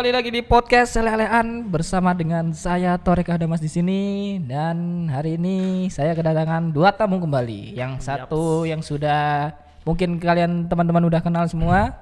Kembali 0.00 0.16
lagi 0.16 0.32
di 0.32 0.40
podcast 0.40 0.96
Selelean 0.96 1.68
bersama 1.68 2.16
dengan 2.16 2.56
saya 2.56 2.96
Torek 2.96 3.36
Adamas 3.36 3.60
di 3.60 3.68
sini 3.68 4.00
dan 4.40 5.04
hari 5.12 5.36
ini 5.36 5.92
saya 5.92 6.16
kedatangan 6.16 6.72
dua 6.72 6.88
tamu 6.88 7.20
kembali. 7.20 7.76
Yang 7.76 8.08
satu 8.08 8.64
yang 8.64 8.80
sudah 8.80 9.52
mungkin 9.84 10.16
kalian 10.16 10.72
teman-teman 10.72 11.04
udah 11.04 11.20
kenal 11.20 11.44
semua, 11.52 12.00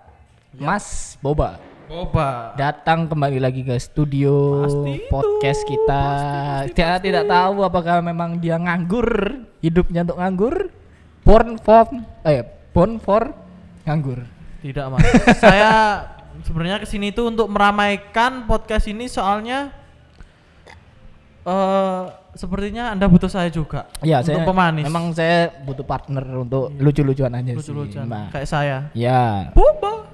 Mas 0.55 1.19
Boba. 1.19 1.59
Boba. 1.91 2.55
Datang 2.55 3.11
kembali 3.11 3.43
lagi 3.43 3.67
ke 3.67 3.75
studio 3.83 4.63
Pasti 4.63 4.95
itu, 4.95 5.11
podcast 5.11 5.61
kita. 5.67 6.03
pasti, 6.07 6.79
pasti, 6.79 6.79
pasti. 6.79 7.03
tidak 7.03 7.25
tahu 7.27 7.67
apakah 7.67 7.99
memang 7.99 8.39
dia 8.39 8.63
nganggur, 8.63 9.43
hidupnya 9.59 10.07
untuk 10.07 10.23
nganggur, 10.23 10.55
born 11.27 11.59
for 11.59 11.91
eh 12.23 12.47
born 12.71 13.03
for 13.03 13.35
nganggur. 13.83 14.23
Tidak 14.63 14.87
mas. 14.87 15.03
saya 15.43 15.71
sebenarnya 16.45 16.79
ke 16.83 16.87
sini 16.87 17.11
tuh 17.11 17.31
untuk 17.31 17.49
meramaikan 17.51 18.47
podcast 18.47 18.87
ini 18.91 19.11
soalnya 19.11 19.73
eh 21.49 22.05
sepertinya 22.39 22.95
anda 22.95 23.11
butuh 23.11 23.27
saya 23.27 23.51
juga. 23.51 23.91
Iya, 23.99 24.23
untuk 24.23 24.31
saya 24.31 24.47
pemanis. 24.47 24.85
Memang 24.87 25.05
saya 25.11 25.51
butuh 25.67 25.83
partner 25.83 26.23
untuk 26.39 26.71
lucu-lucuan 26.79 27.35
aja 27.35 27.51
sih. 27.51 27.59
lucu-lucuan 27.59 28.07
Mbak. 28.07 28.27
kayak 28.31 28.49
saya. 28.49 28.77
Ya. 28.95 29.51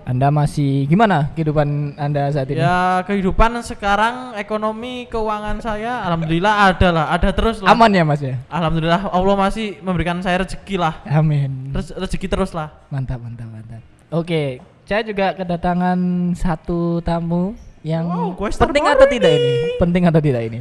Anda 0.05 0.29
masih 0.29 0.85
gimana 0.85 1.33
kehidupan 1.33 1.97
Anda 1.97 2.29
saat 2.29 2.53
ini? 2.53 2.61
Ya 2.61 3.01
kehidupan 3.09 3.57
sekarang 3.65 4.37
ekonomi 4.37 5.09
keuangan 5.09 5.65
saya 5.65 6.05
alhamdulillah 6.05 6.55
ada 6.69 6.89
lah, 6.93 7.07
ada 7.09 7.33
terus 7.33 7.65
lah. 7.65 7.73
Aman 7.73 7.89
ya 7.89 8.05
Mas 8.05 8.21
ya? 8.21 8.37
Alhamdulillah 8.53 9.09
Allah 9.09 9.35
masih 9.37 9.81
memberikan 9.81 10.21
saya 10.21 10.45
rezeki 10.45 10.77
lah. 10.77 11.01
Amin. 11.09 11.73
Rez- 11.73 11.97
rezeki 11.97 12.29
terus 12.29 12.53
lah. 12.53 12.69
Mantap, 12.93 13.17
mantap, 13.21 13.49
mantap. 13.49 13.81
Oke, 14.13 14.61
saya 14.85 15.03
juga 15.03 15.33
kedatangan 15.33 15.99
satu 16.35 17.01
tamu 17.01 17.57
yang 17.81 18.05
Wow, 18.05 18.37
penting 18.39 18.85
atau 18.85 19.05
tidak 19.05 19.31
ini? 19.31 19.53
Penting 19.77 20.03
atau 20.05 20.21
tidak 20.21 20.43
ini? 20.45 20.61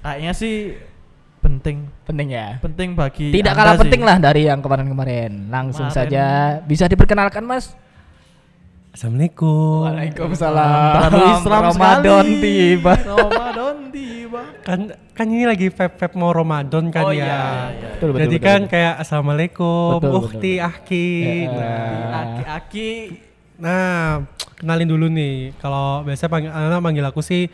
Kayaknya 0.00 0.32
sih 0.32 0.74
penting, 1.40 1.86
Penting 2.02 2.28
ya. 2.30 2.58
penting 2.58 2.88
bagi 2.92 3.30
Tidak 3.30 3.52
kalah 3.52 3.74
sih. 3.74 3.82
penting 3.84 4.02
lah 4.02 4.16
dari 4.16 4.44
yang 4.44 4.58
kemarin-kemarin. 4.58 5.48
Langsung 5.48 5.86
Kemarin. 5.86 6.08
saja 6.10 6.24
bisa 6.62 6.84
diperkenalkan 6.84 7.44
Mas. 7.44 7.72
Assalamualaikum. 9.00 9.80
Waalaikumsalam. 9.88 10.92
Terlalu 10.92 11.24
Islam 11.32 11.60
Ramadan 11.72 12.04
sekali. 12.28 12.44
tiba. 12.44 12.92
Ramadan 13.00 13.76
tiba. 13.88 14.42
Kan 14.60 14.80
kan 15.16 15.24
ini 15.24 15.44
lagi 15.48 15.72
vape-vape 15.72 16.20
mau 16.20 16.36
Ramadan 16.36 16.92
kan 16.92 17.08
Oh 17.08 17.12
ya. 17.16 17.16
iya, 17.16 17.40
iya. 17.80 17.88
Betul, 17.96 18.12
betul, 18.12 18.20
Jadi 18.28 18.36
betul, 18.36 18.44
kan 18.44 18.60
betul. 18.60 18.72
kayak 18.76 18.94
assalamualaikum, 19.00 19.88
Betul, 20.04 20.12
ukti, 20.20 20.54
betul. 20.60 20.68
aki. 20.68 21.08
Ya. 21.32 21.48
Nah, 21.48 22.20
Aki-aki 22.20 22.90
nah, 23.56 24.04
kenalin 24.60 24.88
dulu 24.92 25.08
nih. 25.08 25.56
Kalau 25.56 26.04
biasa 26.04 26.28
panggil 26.28 26.52
anak 26.52 26.84
panggil 26.84 27.04
aku 27.08 27.24
sih 27.24 27.48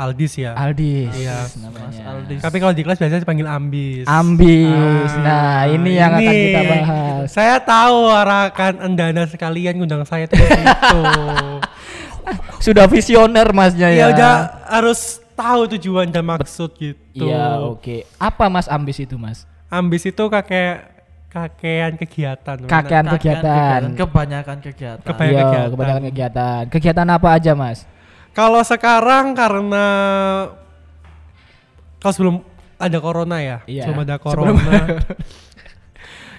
Aldis 0.00 0.32
ya. 0.34 0.56
Aldis 0.56 1.12
Iya. 1.12 1.44
Mas 1.68 1.96
Aldis. 2.00 2.40
Tapi 2.40 2.56
kalau 2.56 2.72
di 2.72 2.80
kelas 2.80 2.96
biasanya 2.96 3.20
dipanggil 3.20 3.44
Ambis. 3.44 4.04
Ambis. 4.08 5.12
Ah, 5.12 5.20
nah, 5.20 5.60
ini 5.68 5.90
yang 5.92 6.16
akan 6.16 6.32
kita 6.32 6.60
bahas. 6.64 7.24
Saya 7.28 7.60
tahu 7.60 8.08
arahkan 8.08 8.80
anda 8.80 9.12
sekalian 9.28 9.76
ngundang 9.76 10.08
saya 10.08 10.24
situ. 10.24 10.40
Sudah 12.60 12.84
visioner 12.86 13.52
Masnya 13.52 13.88
ya. 13.88 14.08
ya 14.08 14.12
udah 14.12 14.34
harus 14.68 15.18
tahu 15.32 15.68
tujuan 15.76 16.08
dan 16.08 16.24
maksud 16.24 16.76
gitu. 16.76 17.26
Iya, 17.28 17.60
oke. 17.64 18.04
Apa 18.16 18.48
Mas 18.48 18.68
ambis 18.68 19.00
itu, 19.00 19.16
Mas? 19.16 19.48
Ambis 19.68 20.04
itu 20.04 20.20
kakek 20.20 20.84
kakean 21.30 21.94
kegiatan. 21.96 22.56
Kakean 22.66 23.04
Nah, 23.06 23.12
kegiatan. 23.16 23.80
Kebanyakan 23.96 24.58
kegiatan. 24.60 25.06
Kebanyakan 25.06 25.32
Iya, 25.32 25.44
kegiatan. 25.46 25.68
kebanyakan 25.72 26.02
kegiatan. 26.10 26.62
Kegiatan 26.68 27.06
apa 27.08 27.28
aja, 27.32 27.52
Mas? 27.54 27.86
Kalau 28.30 28.62
sekarang 28.62 29.34
karena 29.34 29.86
kalau 31.98 32.12
sebelum 32.14 32.36
ada 32.76 32.98
corona 32.98 33.36
ya, 33.38 33.58
Iya, 33.64 33.84
sebelum 33.84 34.00
ada 34.00 34.16
sebelum- 34.16 34.56
corona. 34.56 34.80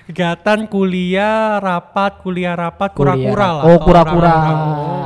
kegiatan 0.01 0.67
kuliah, 0.67 1.55
rapat, 1.55 2.19
kuliah 2.19 2.51
rapat, 2.51 2.91
kura-kura 2.91 3.47
lah. 3.53 3.63
Oh, 3.63 3.79
kura-kura. 3.79 4.33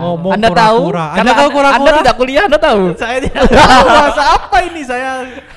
ngomong 0.02 0.32
anda 0.34 0.50
tahu? 0.50 0.78
kura-kura. 0.90 1.06
Karena 1.12 1.22
Anda 1.22 1.34
tahu 1.36 1.46
Anda 1.46 1.54
kura-kura? 1.54 1.98
tidak 2.00 2.16
kuliah, 2.16 2.44
Anda 2.44 2.60
tahu? 2.60 2.82
saya 3.02 3.18
tidak 3.20 3.44
tahu 3.60 3.86
bahasa 3.86 4.24
apa 4.34 4.58
ini 4.64 4.82
saya 4.82 5.10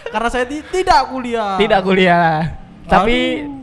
karena 0.04 0.28
saya 0.28 0.44
ti- 0.44 0.66
tidak 0.68 1.00
kuliah. 1.08 1.56
Tidak 1.56 1.80
kuliah. 1.80 2.34
Tapi 2.84 3.18
ah, 3.40 3.57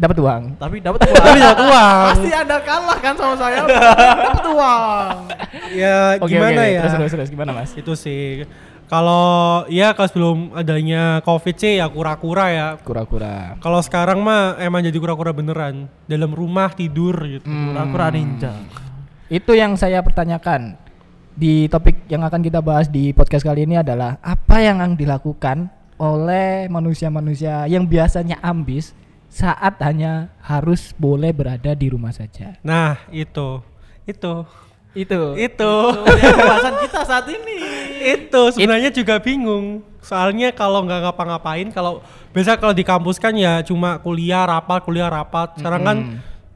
dapat 0.00 0.16
uang. 0.16 0.42
Tapi 0.56 0.76
dapat 0.80 1.00
uang. 1.04 1.16
Tapi 1.20 1.38
dapat 1.44 1.60
uang. 1.60 2.04
Pasti 2.08 2.30
Anda 2.32 2.56
kalah 2.64 2.98
kan 3.04 3.14
sama 3.20 3.34
saya. 3.36 3.60
dapat 4.32 4.46
uang. 4.48 5.14
Ya 5.76 5.98
Oke, 6.16 6.32
gimana 6.32 6.60
oke. 6.64 6.72
ya? 6.72 6.80
Terus, 6.80 6.94
terus, 6.96 7.12
terus. 7.12 7.28
Gimana, 7.28 7.50
Mas? 7.52 7.70
Itu 7.76 7.92
sih. 7.92 8.48
Kalau 8.90 9.62
ya 9.70 9.94
kalau 9.94 10.08
sebelum 10.10 10.38
adanya 10.50 11.22
covid 11.22 11.54
sih 11.54 11.78
ya 11.78 11.86
kura-kura 11.86 12.50
ya. 12.50 12.68
Kura-kura. 12.80 13.60
Kalau 13.62 13.78
sekarang 13.84 14.18
mah 14.24 14.58
emang 14.58 14.82
jadi 14.82 14.96
kura-kura 14.96 15.30
beneran. 15.30 15.86
Dalam 16.08 16.32
rumah 16.32 16.72
tidur 16.72 17.14
gitu. 17.28 17.46
Hmm. 17.46 17.70
Kura-kura 17.70 18.10
ninja. 18.10 18.56
Itu 19.30 19.54
yang 19.54 19.78
saya 19.78 20.02
pertanyakan 20.02 20.74
di 21.38 21.70
topik 21.70 22.10
yang 22.10 22.26
akan 22.26 22.42
kita 22.42 22.58
bahas 22.58 22.90
di 22.90 23.14
podcast 23.14 23.46
kali 23.46 23.62
ini 23.62 23.78
adalah 23.78 24.18
apa 24.18 24.58
yang 24.58 24.82
dilakukan 24.98 25.70
oleh 26.00 26.66
manusia-manusia 26.66 27.70
yang 27.70 27.86
biasanya 27.86 28.42
ambis 28.42 28.90
saat 29.30 29.78
hanya 29.80 30.34
harus 30.42 30.90
boleh 30.98 31.30
berada 31.30 31.72
di 31.72 31.86
rumah 31.88 32.10
saja. 32.10 32.58
Nah, 32.66 32.98
itu. 33.14 33.62
Itu. 34.04 34.44
Itu. 34.90 35.38
Itu. 35.38 35.72
Itu 35.94 36.30
pembahasan 36.34 36.74
kita 36.82 37.00
saat 37.06 37.26
ini. 37.30 37.58
itu 38.00 38.42
sebenarnya 38.56 38.90
juga 38.90 39.22
bingung. 39.22 39.86
Soalnya 40.02 40.50
kalau 40.50 40.82
nggak 40.82 41.04
ngapa-ngapain 41.04 41.68
kalau 41.70 42.00
biasa 42.32 42.56
kalau 42.56 42.72
di 42.72 42.82
kampus 42.82 43.20
kan 43.20 43.36
ya 43.36 43.62
cuma 43.62 44.02
kuliah 44.02 44.42
rapat, 44.48 44.82
kuliah 44.82 45.06
rapat. 45.06 45.60
Sekarang 45.60 45.82
kan 45.86 45.98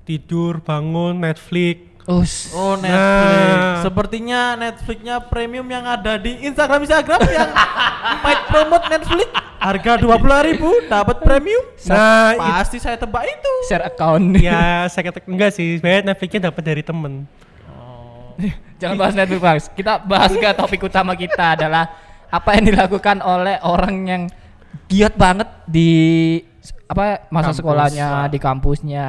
tidur, 0.03 0.59
bangun, 0.65 1.23
Netflix. 1.23 1.94
Us. 2.05 2.53
Oh 2.53 2.77
Netflix. 2.77 3.57
Nah. 3.57 3.81
Sepertinya 3.81 4.41
Netflixnya 4.61 5.17
premium 5.25 5.65
yang 5.65 5.89
ada 5.89 6.21
di 6.21 6.37
Instagram 6.45 6.85
Instagram 6.85 7.21
yang 7.33 7.49
paid 8.21 8.41
promote 8.53 8.85
Netflix 8.93 9.29
harga 9.57 9.93
dua 9.97 10.21
puluh 10.21 10.41
ribu 10.45 10.69
dapat 10.85 11.25
premium. 11.25 11.65
Nah, 11.89 12.37
Pasti 12.37 12.77
saya 12.77 13.01
tebak 13.01 13.25
itu. 13.25 13.53
Share 13.73 13.89
account. 13.89 14.37
ya 14.37 14.85
saya 14.93 15.09
kata 15.09 15.25
enggak 15.25 15.57
sih. 15.57 15.81
Sebenarnya 15.81 16.13
Netflixnya 16.13 16.53
dapat 16.53 16.63
dari 16.63 16.83
temen. 16.85 17.25
Jangan 18.85 18.97
bahas 19.01 19.15
Netflix, 19.17 19.41
Mas. 19.41 19.65
Kita 19.73 19.93
bahas 20.05 20.33
ke 20.37 20.49
topik 20.53 20.85
utama 20.85 21.17
kita 21.17 21.57
adalah 21.57 21.89
apa 22.29 22.51
yang 22.59 22.65
dilakukan 22.69 23.25
oleh 23.25 23.57
orang 23.65 23.95
yang 24.05 24.23
giat 24.93 25.17
banget 25.17 25.49
di 25.65 25.91
apa 26.85 27.25
masa 27.33 27.55
Kampus 27.55 27.59
sekolahnya, 27.65 28.09
lah. 28.11 28.27
di 28.29 28.39
kampusnya. 28.43 29.07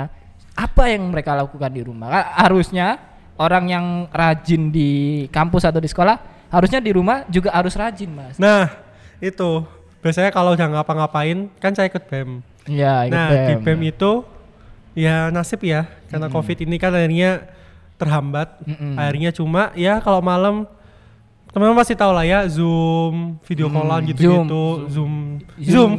Apa 0.56 0.88
yang 0.88 1.12
mereka 1.12 1.36
lakukan 1.36 1.72
di 1.72 1.84
rumah? 1.84 2.32
Harusnya 2.40 3.00
orang 3.36 3.68
yang 3.68 3.86
rajin 4.10 4.72
di 4.72 5.26
kampus 5.30 5.68
atau 5.68 5.84
di 5.84 5.92
sekolah 5.92 6.16
harusnya 6.48 6.80
di 6.80 6.96
rumah 6.96 7.28
juga 7.28 7.52
harus 7.52 7.76
rajin, 7.76 8.08
Mas. 8.08 8.40
Nah, 8.40 8.72
itu. 9.20 9.68
Biasanya 10.00 10.30
kalau 10.30 10.54
udah 10.54 10.68
ngapa-ngapain 10.70 11.50
kan 11.58 11.74
saya 11.74 11.90
ikut 11.90 12.06
BEM. 12.06 12.40
Iya, 12.70 13.10
ikut 13.10 13.18
Nah, 13.18 13.30
di 13.50 13.54
BEM 13.58 13.80
itu 13.90 14.12
ya 14.96 15.28
nasib 15.28 15.60
ya 15.66 15.92
karena 16.08 16.32
Covid 16.32 16.64
ini 16.64 16.78
kan 16.78 16.94
akhirnya 16.94 17.50
terhambat. 17.98 18.62
Mm-mm. 18.64 18.96
Akhirnya 18.96 19.32
cuma 19.34 19.74
ya 19.74 20.00
kalau 20.00 20.22
malam 20.22 20.70
teman-teman 21.56 21.80
pasti 21.80 21.96
tahu 21.96 22.12
lah 22.12 22.22
ya 22.22 22.44
Zoom, 22.46 23.40
video 23.42 23.72
callan 23.72 24.04
Hmm, 24.04 24.10
gitu-gitu, 24.12 24.64
Zoom, 24.86 25.14
Zoom. 25.56 25.64
Zoom, 25.66 25.92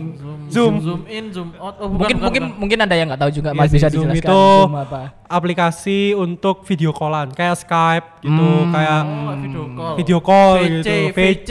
Zoom, 0.47 0.75
zoom 0.79 1.01
in, 1.09 1.33
zoom 1.33 1.49
out. 1.57 1.75
Oh, 1.77 1.89
bukan, 1.89 1.97
mungkin 1.97 1.97
bukan, 1.97 2.23
mungkin 2.23 2.43
bukan. 2.45 2.61
mungkin 2.61 2.79
ada 2.79 2.95
yang 2.95 3.09
nggak 3.09 3.19
tahu 3.19 3.33
juga, 3.33 3.51
Iya 3.51 3.59
Mas 3.59 3.67
bisa 3.69 3.89
Zoom 3.89 4.05
dijelaskan 4.07 4.21
itu 4.23 4.43
Zoom 4.63 4.73
apa? 4.77 5.01
aplikasi 5.27 5.99
untuk 6.15 6.63
video 6.63 6.93
callan 6.93 7.29
kayak 7.31 7.57
Skype 7.59 8.07
gitu, 8.21 8.37
Hmm. 8.53 8.71
kayak 8.71 9.03
Oh, 9.03 9.35
video 9.35 9.65
call. 9.67 9.95
video 9.97 10.19
call 10.21 10.51
VC, 10.55 10.69
gitu. 10.69 10.93
VC 11.11 11.51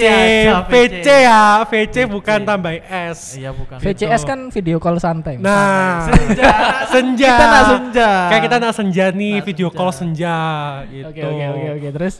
VC, 0.70 1.08
ya, 1.26 1.44
VC 1.66 1.96
bukan 2.06 2.40
tambah 2.42 2.72
S. 2.86 3.20
Iya 3.36 3.52
bukan. 3.52 3.78
VCS 3.80 4.22
kan 4.24 4.40
video 4.48 4.78
call 4.78 4.96
santai. 4.96 5.36
Nah, 5.38 6.06
Senja. 6.08 6.52
senja. 6.88 7.34
Kita 7.34 7.46
nak 7.50 7.64
senja. 7.68 8.10
Kayak 8.30 8.44
kita 8.44 8.56
nak 8.60 8.74
senja 8.74 9.06
nih, 9.12 9.36
video 9.42 9.68
senja. 9.68 9.76
call 9.76 9.92
senja 9.92 10.38
gitu. 10.88 11.10
Oke 11.10 11.22
oke 11.26 11.46
oke 11.52 11.68
oke 11.76 11.90
terus 11.92 12.16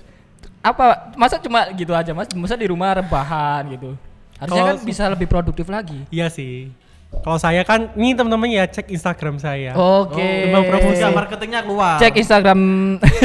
apa 0.66 0.86
masa 1.14 1.38
cuma 1.38 1.70
gitu 1.72 1.94
aja 1.94 2.10
mas 2.10 2.26
masa 2.34 2.56
di 2.56 2.66
rumah 2.66 2.96
rebahan 2.96 3.70
gitu 3.70 3.94
harusnya 4.36 4.50
Kalau 4.58 4.70
kan 4.72 4.78
bisa 4.82 5.04
lebih 5.08 5.28
produktif 5.28 5.66
lagi 5.68 6.02
Iya 6.10 6.28
sih. 6.28 6.74
Kalau 7.16 7.38
saya 7.38 7.64
kan, 7.64 7.96
ini 7.96 8.12
teman-teman 8.12 8.52
ya 8.52 8.68
cek 8.68 8.92
Instagram 8.92 9.38
saya. 9.38 9.72
oke 9.72 10.20
promosi. 10.52 10.68
Promosi 10.68 11.16
marketingnya 11.16 11.62
keluar. 11.62 11.96
cek 11.96 12.12
Instagram 12.18 12.60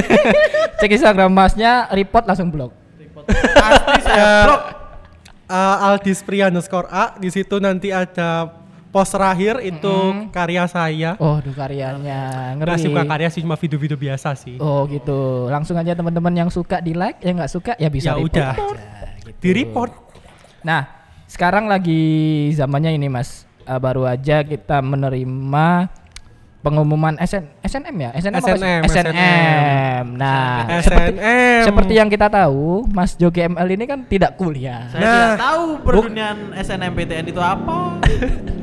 cek 0.78 0.90
Instagram 0.92 1.30
masnya 1.30 1.72
report 1.90 2.22
langsung 2.22 2.48
blok 2.48 2.70
Pasti 3.26 4.00
saya 4.04 4.14
Ya, 4.14 4.30
blok. 4.44 4.62
eh, 5.48 5.86
Aldis 5.88 6.22
Priya 6.22 6.46
underscore 6.46 6.86
A 6.86 7.16
di 7.16 7.28
situ 7.28 7.58
nanti 7.58 7.90
ada 7.90 8.59
post 8.90 9.14
terakhir 9.14 9.62
itu 9.62 9.96
karya 10.28 10.66
saya. 10.66 11.14
Oh, 11.16 11.38
duh 11.38 11.50
karyanya 11.50 12.52
Nggak 12.54 12.66
ngeri. 12.68 12.82
sih 12.82 12.88
bukan 12.88 13.06
karya 13.06 13.28
sih 13.28 13.40
cuma 13.40 13.54
video-video 13.54 13.94
biasa 13.94 14.34
sih. 14.34 14.58
Oh 14.58 14.82
gitu. 14.84 15.46
Langsung 15.46 15.74
aja 15.74 15.94
teman-teman 15.94 16.34
yang 16.36 16.50
suka 16.50 16.78
di 16.78 16.92
like, 16.92 17.18
yang 17.20 17.38
nggak 17.38 17.48
suka 17.48 17.72
ya 17.74 17.86
bisa 17.86 18.12
ya 18.12 18.18
report 18.18 18.34
udah. 18.34 18.50
aja, 18.50 18.66
gitu. 19.22 19.38
Di 19.38 19.50
report. 19.54 19.92
Nah, 20.60 20.82
sekarang 21.24 21.64
lagi 21.64 22.02
zamannya 22.52 22.92
ini 22.92 23.06
Mas. 23.06 23.46
Eh, 23.62 23.78
baru 23.78 24.02
aja 24.04 24.42
kita 24.42 24.82
menerima 24.82 25.86
pengumuman 26.60 27.16
SN, 27.16 27.46
SNM 27.62 27.96
ya? 27.96 28.10
SNM, 28.12 28.36
apa 28.36 28.48
sih? 28.50 28.58
SNM, 28.58 28.82
SNM. 28.84 30.04
Nah, 30.12 30.82
seperti, 30.82 31.10
SNM. 31.16 31.62
seperti 31.64 31.92
yang 31.94 32.08
kita 32.10 32.26
tahu, 32.26 32.84
Mas 32.90 33.14
Jogi 33.14 33.46
ML 33.46 33.68
ini 33.70 33.84
kan 33.86 34.02
tidak 34.04 34.34
kuliah. 34.34 34.84
Saya 34.90 35.00
Nah, 35.00 35.08
tidak 35.08 35.40
tahu 35.40 35.64
perdunian 35.80 36.36
SNMPTN 36.52 37.24
itu 37.24 37.40
apa. 37.40 37.78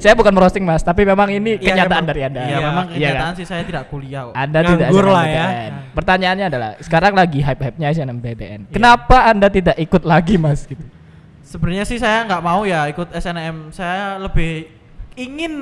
Saya 0.00 0.16
bukan 0.16 0.32
merosting 0.32 0.64
Mas, 0.64 0.80
tapi 0.80 1.04
memang 1.04 1.28
ini 1.28 1.54
Iya, 1.54 1.76
kenyataan 1.76 2.00
emang. 2.00 2.08
dari 2.08 2.20
Anda. 2.24 2.40
Ya, 2.42 2.58
memang 2.58 2.86
Iya 2.86 2.90
kan? 2.90 2.96
kenyataan 2.96 3.32
sih 3.36 3.46
saya 3.46 3.62
tidak 3.62 3.84
kuliah 3.86 4.22
kok. 4.26 4.34
Anda 4.34 4.58
tidak 4.62 4.88
Nganggur 4.88 5.06
lah 5.06 5.24
ya. 5.24 5.44
SNMPTN. 5.44 5.72
Pertanyaannya 5.92 6.46
adalah, 6.48 6.70
sekarang 6.80 7.12
lagi 7.12 7.38
hype-hype-nya 7.38 7.86
SNMPTN. 7.92 8.60
Iya. 8.64 8.72
Kenapa 8.72 9.16
Anda 9.26 9.46
tidak 9.46 9.76
ikut 9.76 10.02
lagi 10.02 10.34
Mas 10.34 10.64
gitu? 10.64 10.80
Sebenarnya 11.44 11.84
sih 11.84 11.98
saya 11.98 12.24
nggak 12.24 12.40
mau 12.40 12.62
ya 12.62 12.86
ikut 12.86 13.10
SNM. 13.10 13.70
Saya 13.70 14.16
lebih 14.16 14.70
ingin 15.14 15.52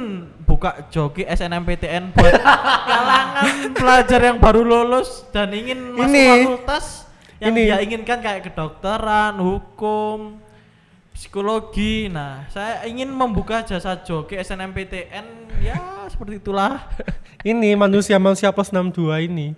buka 0.44 0.87
joki 0.87 1.25
SNMPTN 1.25 2.12
buat 2.12 2.35
kalangan 2.93 3.44
pelajar 3.73 4.20
yang 4.23 4.38
baru 4.38 4.61
lulus 4.61 5.25
dan 5.29 5.50
ingin 5.50 5.96
masuk 5.96 6.06
Ini. 6.06 6.25
fakultas 6.44 6.85
yang 7.38 7.56
Ini. 7.56 7.62
dia 7.64 7.76
inginkan 7.81 8.19
kayak 8.20 8.46
kedokteran, 8.46 9.40
hukum, 9.40 10.37
psikologi. 11.19 12.06
Nah, 12.06 12.47
saya 12.47 12.87
ingin 12.87 13.11
membuka 13.11 13.67
jasa 13.67 13.99
joki 13.99 14.38
SNMPTN 14.38 15.26
ya 15.59 16.06
seperti 16.06 16.38
itulah. 16.38 16.87
Ini 17.43 17.75
manusia-manusia 17.75 18.50
plus 18.50 18.70
62 18.70 19.23
ini. 19.23 19.55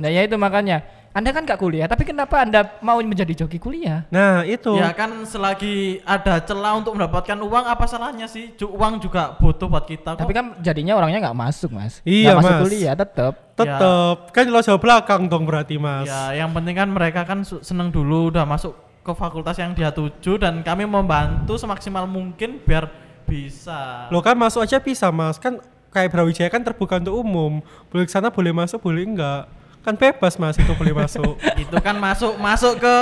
Nah 0.00 0.08
ya 0.08 0.24
itu 0.24 0.40
makanya, 0.40 0.80
Anda 1.12 1.28
kan 1.28 1.44
gak 1.44 1.60
kuliah, 1.60 1.84
tapi 1.84 2.08
kenapa 2.08 2.40
Anda 2.40 2.64
mau 2.80 2.96
menjadi 2.96 3.44
joki 3.44 3.60
kuliah? 3.60 4.08
Nah, 4.08 4.40
itu. 4.40 4.72
Ya 4.80 4.88
kan 4.96 5.12
selagi 5.28 6.00
ada 6.00 6.40
celah 6.40 6.80
untuk 6.80 6.96
mendapatkan 6.96 7.36
uang 7.36 7.68
apa 7.68 7.84
salahnya 7.84 8.24
sih? 8.24 8.56
Ju- 8.56 8.72
Uang 8.72 9.04
juga 9.04 9.36
butuh 9.36 9.68
buat 9.68 9.84
kita 9.84 10.16
kok. 10.16 10.24
Tapi 10.24 10.32
kan 10.32 10.56
jadinya 10.64 10.96
orangnya 10.96 11.28
nggak 11.28 11.36
masuk 11.36 11.76
mas. 11.76 12.00
Iya, 12.08 12.32
Nggak 12.32 12.38
masuk 12.40 12.54
Mas. 12.56 12.62
kuliah 12.64 12.94
tetap. 12.96 13.32
Tetep 13.52 14.16
kan 14.32 14.44
lo 14.48 14.60
jauh 14.64 14.80
belakang 14.80 15.28
dong 15.28 15.44
berarti 15.44 15.76
mas. 15.76 16.08
Ya, 16.08 16.40
yang 16.40 16.56
penting 16.56 16.72
kan 16.72 16.88
mereka 16.88 17.28
kan 17.28 17.44
seneng 17.44 17.92
dulu 17.92 18.32
udah 18.32 18.48
masuk 18.48 18.72
ke 19.02 19.12
fakultas 19.18 19.58
yang 19.58 19.74
dia 19.74 19.90
tuju 19.90 20.38
dan 20.38 20.62
kami 20.62 20.86
membantu 20.86 21.58
semaksimal 21.58 22.06
mungkin 22.06 22.62
biar 22.62 22.86
bisa. 23.26 24.06
Lo 24.14 24.22
kan 24.22 24.38
masuk 24.38 24.62
aja 24.62 24.78
bisa 24.78 25.10
mas. 25.10 25.42
Kan 25.42 25.58
kayak 25.90 26.14
Brawijaya 26.14 26.48
kan 26.48 26.62
terbuka 26.62 27.02
untuk 27.02 27.18
umum. 27.18 27.58
Boleh 27.90 28.06
ke 28.06 28.12
sana 28.14 28.30
boleh 28.30 28.54
masuk 28.54 28.78
boleh 28.78 29.02
enggak. 29.02 29.50
Kan 29.82 29.98
bebas 29.98 30.38
mas 30.38 30.54
itu 30.54 30.72
boleh 30.78 30.94
masuk. 30.94 31.34
Itu 31.62 31.76
kan 31.82 31.98
masuk 31.98 32.38
masuk 32.38 32.78
ke 32.78 32.96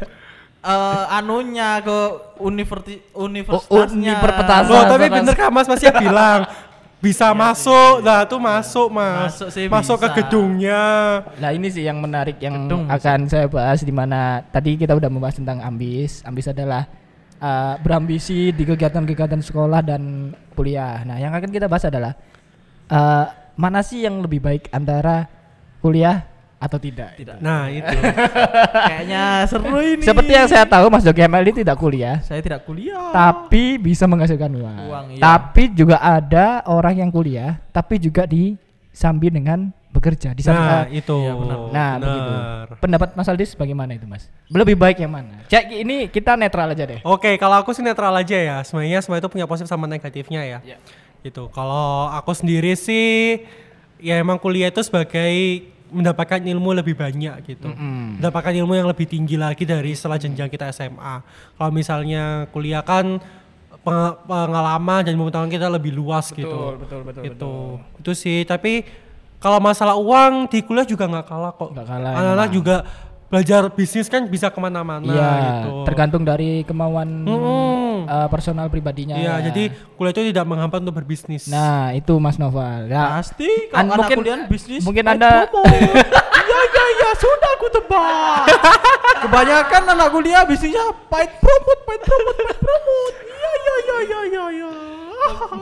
eh, 0.72 1.04
anunya 1.16 1.80
ke 1.80 1.98
universi 2.36 3.00
universitasnya. 3.16 3.88
universitas. 3.88 4.62
Loh 4.68 4.84
tapi 4.84 5.08
bener 5.08 5.32
kan 5.32 5.48
mas 5.48 5.64
masih 5.64 5.88
bilang 5.96 6.44
bisa 7.02 7.34
masuk. 7.34 7.98
Nah 8.06 8.22
tuh 8.22 8.38
masuk 8.38 8.88
mas. 8.94 9.34
Masuk 9.34 9.48
sih 9.50 9.66
masuk 9.66 9.98
ke 10.06 10.08
gedungnya. 10.22 10.80
Nah 11.42 11.50
ini 11.50 11.66
sih 11.66 11.82
yang 11.82 11.98
menarik 11.98 12.38
yang 12.38 12.70
Gedung. 12.70 12.86
akan 12.86 13.26
saya 13.26 13.50
bahas 13.50 13.82
di 13.82 13.90
mana 13.90 14.46
tadi 14.54 14.78
kita 14.78 14.94
udah 14.94 15.10
membahas 15.10 15.42
tentang 15.42 15.58
ambis. 15.58 16.22
Ambis 16.22 16.46
adalah 16.46 16.86
uh, 17.42 17.74
berambisi 17.82 18.54
di 18.54 18.62
kegiatan-kegiatan 18.62 19.42
sekolah 19.42 19.82
dan 19.82 20.30
kuliah. 20.54 21.02
Nah 21.02 21.18
yang 21.18 21.34
akan 21.34 21.50
kita 21.50 21.66
bahas 21.66 21.90
adalah 21.90 22.14
uh, 22.86 23.26
mana 23.58 23.82
sih 23.82 24.06
yang 24.06 24.22
lebih 24.22 24.38
baik 24.38 24.70
antara 24.70 25.26
kuliah 25.82 26.31
atau 26.62 26.78
tidak? 26.78 27.18
Tidak. 27.18 27.42
Nah 27.42 27.66
itu. 27.66 27.90
Kayaknya 28.86 29.22
seru 29.50 29.82
ini. 29.82 30.06
Seperti 30.06 30.30
yang 30.30 30.46
saya 30.46 30.62
tahu 30.62 30.86
Mas 30.86 31.02
Jogi 31.02 31.26
ML 31.26 31.42
ini 31.42 31.66
tidak 31.66 31.76
kuliah, 31.82 32.22
saya 32.22 32.38
tidak 32.38 32.62
kuliah. 32.62 33.10
tapi 33.10 33.82
bisa 33.82 34.06
menghasilkan 34.06 34.54
uang. 34.54 34.78
Uang, 34.86 35.06
iya. 35.18 35.22
Tapi 35.22 35.74
juga 35.74 35.98
ada 35.98 36.62
orang 36.70 37.02
yang 37.02 37.10
kuliah, 37.10 37.58
tapi 37.74 37.98
juga 37.98 38.22
disambi 38.30 39.34
dengan 39.34 39.74
bekerja. 39.90 40.32
Disambi, 40.32 40.62
Nah 40.62 40.86
eh, 40.86 41.02
itu. 41.02 41.18
Iya, 41.18 41.32
benar. 41.34 41.58
Nah, 41.74 41.90
begitu. 41.98 42.32
Pendapat 42.78 43.08
Mas 43.18 43.28
Aldis 43.28 43.52
bagaimana 43.58 43.92
itu, 43.92 44.06
Mas? 44.06 44.30
Lebih 44.48 44.78
baik 44.78 45.02
yang 45.02 45.12
mana? 45.12 45.42
Cek 45.50 45.66
ini 45.82 46.08
kita 46.08 46.38
netral 46.38 46.70
aja 46.70 46.86
deh. 46.86 47.02
Oke, 47.02 47.34
kalau 47.36 47.58
aku 47.58 47.74
sih 47.74 47.82
netral 47.84 48.14
aja 48.14 48.38
ya. 48.38 48.56
Sebenarnya 48.62 49.02
semua 49.02 49.18
itu 49.18 49.28
punya 49.28 49.44
positif 49.50 49.68
sama 49.68 49.90
negatifnya 49.90 50.46
ya. 50.46 50.58
Iya. 50.64 50.78
Gitu. 51.26 51.50
Kalau 51.52 52.08
aku 52.08 52.32
sendiri 52.32 52.72
sih 52.78 53.44
ya 54.02 54.18
emang 54.18 54.40
kuliah 54.40 54.72
itu 54.72 54.82
sebagai 54.82 55.62
mendapatkan 55.92 56.40
ilmu 56.40 56.72
lebih 56.72 56.96
banyak 56.96 57.44
gitu. 57.44 57.68
Mm-mm. 57.68 58.18
Mendapatkan 58.18 58.52
ilmu 58.56 58.72
yang 58.72 58.88
lebih 58.88 59.04
tinggi 59.04 59.36
lagi 59.36 59.62
dari 59.62 59.92
setelah 59.92 60.16
jenjang 60.16 60.48
kita 60.48 60.72
SMA. 60.72 61.20
Kalau 61.54 61.70
misalnya 61.70 62.48
kuliah 62.48 62.80
kan 62.80 63.20
peng- 63.82 64.16
pengalaman 64.24 65.04
dan 65.04 65.14
pengetahuan 65.14 65.52
kita 65.52 65.68
lebih 65.68 65.92
luas 65.92 66.32
gitu. 66.32 66.80
betul, 66.80 67.00
betul, 67.04 67.22
Itu. 67.22 67.54
Itu 68.00 68.12
sih, 68.12 68.42
tapi 68.42 68.82
kalau 69.36 69.58
masalah 69.58 69.94
uang 69.94 70.48
di 70.48 70.62
kuliah 70.62 70.86
juga 70.86 71.04
nggak 71.04 71.26
kalah 71.26 71.52
kok. 71.52 71.70
Nggak 71.70 71.86
kalah, 71.86 72.12
Anak-anak 72.14 72.48
juga 72.50 72.76
belajar 73.26 73.72
bisnis 73.72 74.12
kan 74.12 74.28
bisa 74.28 74.52
ke 74.52 74.60
mana-mana 74.60 75.08
Iya, 75.08 75.30
gitu. 75.40 75.88
tergantung 75.88 76.20
dari 76.20 76.68
kemauan 76.68 77.24
Mm-mm. 77.24 77.81
Eh, 78.02 78.28
personal 78.28 78.66
pribadinya. 78.66 79.14
Iya, 79.14 79.34
jadi 79.46 79.62
kuliah 79.94 80.12
itu 80.12 80.22
tidak 80.28 80.44
menghambat 80.44 80.80
untuk 80.80 80.96
berbisnis. 80.96 81.46
Nah, 81.46 81.92
itu 81.92 82.16
Mas 82.16 82.36
Noval. 82.36 82.86
Ya, 82.86 83.16
Pasti 83.16 83.48
An- 83.70 83.86
kalau 83.86 83.94
anak 83.94 83.98
mungkin- 84.02 84.18
kuliah 84.18 84.38
bisnis 84.46 84.80
mungkin 84.82 85.04
Anda-. 85.06 85.48
Iya 86.42 86.58
iya 86.64 86.84
iya 86.92 87.10
sudah 87.14 87.50
aku 87.54 87.66
tebak. 87.70 88.44
Kebanyakan 89.20 89.82
anak 89.88 90.08
kuliah 90.10 90.42
bisnisnya 90.42 90.82
paid 91.06 91.30
promote, 91.38 91.80
paid 91.84 92.00
promote, 92.00 92.36
paid 92.40 92.58
promote. 92.58 93.14
Iya 93.22 93.50
iya 93.54 93.74
iya 93.78 93.98
iya 94.02 94.20
iya 94.24 94.44
iya. 94.52 94.70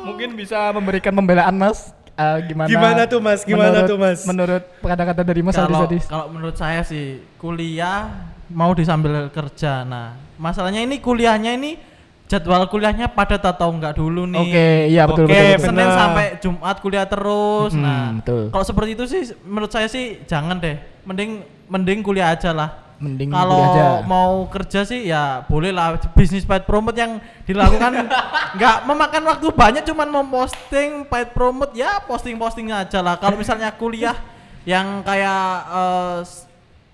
mungkin 0.03 0.33
bisa 0.35 0.73
memberikan 0.73 1.13
pembelaan 1.13 1.55
Mas. 1.55 1.93
Eh, 2.13 2.39
gimana? 2.47 2.69
Gimana 2.69 3.03
tuh, 3.07 3.17
Mas? 3.19 3.41
Gimana 3.43 3.71
menurut- 3.75 3.89
tuh, 3.89 3.97
Mas? 3.99 4.21
Menurut 4.25 4.63
kata-kata 4.79 5.23
dari 5.23 5.41
Mas 5.41 5.57
Kalau 5.57 5.85
tadi. 5.85 5.99
kalau 6.03 6.27
menurut 6.29 6.53
saya 6.55 6.81
sih 6.83 7.21
kuliah 7.37 8.13
mau 8.49 8.73
disambil 8.73 9.29
kerja. 9.29 9.85
Nah, 9.85 10.21
masalahnya 10.37 10.81
ini 10.81 10.99
kuliahnya 10.99 11.55
ini 11.55 11.81
jadwal 12.31 12.63
kuliahnya 12.71 13.11
padat 13.11 13.43
atau 13.43 13.75
enggak 13.75 13.99
dulu 13.99 14.23
nih. 14.23 14.39
Oke, 14.39 14.69
iya 14.87 15.03
betul 15.03 15.27
Oke, 15.27 15.35
betul. 15.35 15.51
betul. 15.51 15.67
Senin 15.67 15.89
sampai 15.91 16.27
Jumat 16.39 16.77
kuliah 16.79 17.07
terus. 17.11 17.75
Mm, 17.75 17.83
nah, 17.83 18.07
betul. 18.23 18.43
kalau 18.55 18.65
seperti 18.65 18.91
itu 18.95 19.05
sih 19.11 19.23
menurut 19.43 19.71
saya 19.75 19.91
sih 19.91 20.23
jangan 20.31 20.63
deh. 20.63 20.79
Mending 21.03 21.43
mending 21.67 22.07
kuliah 22.07 22.31
aja 22.31 22.55
lah. 22.55 22.71
Mending 23.01 23.33
Kalau 23.33 23.59
kuliah 23.59 23.73
aja. 23.75 24.07
mau 24.07 24.47
kerja 24.47 24.81
sih 24.85 25.09
ya 25.09 25.43
boleh 25.49 25.73
lah 25.73 25.97
bisnis 26.13 26.45
paid 26.45 26.69
promote 26.69 26.95
yang 26.95 27.17
dilakukan 27.43 28.07
nggak 28.61 28.77
memakan 28.85 29.23
waktu 29.25 29.47
banyak 29.51 29.83
cuman 29.89 30.09
memposting 30.21 31.09
paid 31.09 31.33
promote 31.33 31.73
ya 31.75 31.99
posting 32.07 32.39
postingnya 32.39 32.87
aja 32.87 33.03
lah. 33.03 33.19
Kalau 33.19 33.35
misalnya 33.35 33.75
kuliah 33.75 34.15
yang 34.63 35.01
kayak 35.03 35.43
eh, 35.67 36.19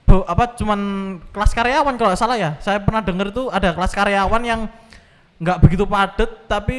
be- 0.06 0.26
apa 0.30 0.54
cuman 0.54 0.80
kelas 1.28 1.52
karyawan 1.52 1.94
kalau 1.98 2.14
salah 2.14 2.38
ya. 2.38 2.54
Saya 2.62 2.78
pernah 2.80 3.02
dengar 3.02 3.28
itu 3.28 3.50
ada 3.50 3.74
kelas 3.74 3.92
karyawan 3.92 4.42
yang 4.46 4.60
nggak 5.36 5.58
begitu 5.58 5.84
padat 5.84 6.30
tapi 6.46 6.76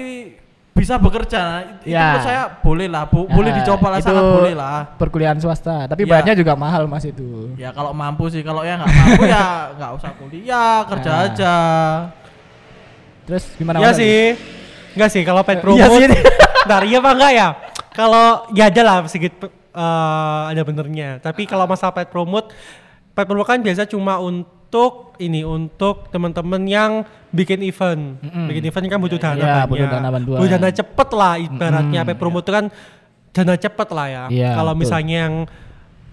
bisa 0.71 0.93
bekerja. 0.95 1.39
Nah, 1.41 1.61
itu 1.63 1.89
Ya. 1.89 2.01
menurut 2.13 2.21
saya 2.23 2.41
boleh 2.55 2.85
lah, 2.87 3.03
bo- 3.03 3.25
boleh 3.25 3.49
Nah, 3.49 3.57
dicoba 3.57 3.87
lah, 3.87 3.97
itu 3.97 4.05
sangat 4.05 4.25
boleh 4.31 4.53
lah. 4.53 4.77
Perkuliahan 4.93 5.37
swasta, 5.37 5.77
tapi 5.85 6.03
Iya. 6.03 6.09
bayarnya 6.11 6.35
juga 6.35 6.53
mahal 6.53 6.85
Mas 6.85 7.01
itu. 7.03 7.49
Ya 7.55 7.69
kalau 7.71 7.89
mampu 7.91 8.29
sih, 8.29 8.41
kalau 8.41 8.61
ya 8.61 8.77
nggak 8.77 8.89
mampu 8.91 9.23
ya 9.25 9.45
nggak 9.73 9.91
usah 9.93 10.11
kuliah, 10.15 10.77
kerja 10.85 11.09
Nah. 11.11 11.25
aja. 11.27 11.55
Terus 13.25 13.43
gimana 13.55 13.77
Mas 13.77 13.91
Aldis? 13.91 13.99
sih. 13.99 14.21
Enggak 14.93 15.09
sih 15.11 15.21
kalau 15.21 15.41
pet 15.41 15.57
Iya 15.57 15.63
promote. 15.63 15.97
sih. 15.99 16.07
Bentar, 16.63 16.81
iya 16.83 16.97
apa 16.97 17.09
enggak 17.11 17.31
ya? 17.31 17.47
Kalau 17.91 18.25
ya 18.51 18.65
ada 18.67 18.81
lah 18.83 18.97
sedikit 19.05 19.33
eh, 19.71 20.41
ada 20.47 20.61
benernya. 20.63 21.17
Tapi 21.19 21.45
kalau 21.45 21.65
masalah 21.65 21.91
pet 21.91 22.07
promote, 22.07 22.49
pet 23.11 23.25
promote 23.25 23.45
kan 23.47 23.59
biasa 23.59 23.85
cuma 23.85 24.17
untuk 24.17 24.56
ini 25.17 25.41
untuk 25.41 26.09
teman-teman 26.09 26.61
yang 26.63 26.91
bikin 27.29 27.63
event. 27.63 28.19
Mm-mm. 28.19 28.45
Bikin 28.47 28.63
event 28.65 28.85
kan 28.87 28.99
butuh 28.99 29.17
dana 29.17 29.35
Iya, 29.35 29.45
banyak. 29.47 29.67
butuh 29.67 29.87
dana 29.87 30.07
bantuan. 30.09 30.39
Butuh 30.39 30.51
dana 30.53 30.69
cepet 30.69 31.09
lah 31.11 31.33
ibaratnya. 31.37 32.01
Mm-mm. 32.03 32.13
Pet 32.13 32.19
promote 32.19 32.43
itu 32.43 32.53
kan 32.53 32.65
dana 33.31 33.55
cepet 33.55 33.89
lah 33.89 34.07
ya. 34.07 34.23
Iya, 34.27 34.49
kalau 34.53 34.73
misalnya 34.73 35.17
yang 35.25 35.35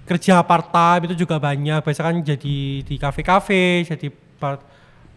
kerja 0.04 0.40
part 0.40 0.68
time 0.68 1.02
itu 1.06 1.14
juga 1.18 1.36
banyak. 1.38 1.80
Biasa 1.80 2.00
kan 2.02 2.16
jadi 2.18 2.56
di 2.80 2.94
kafe-kafe, 2.94 3.84
jadi 3.84 4.08
part 4.36 4.60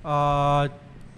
eh, 0.01 0.63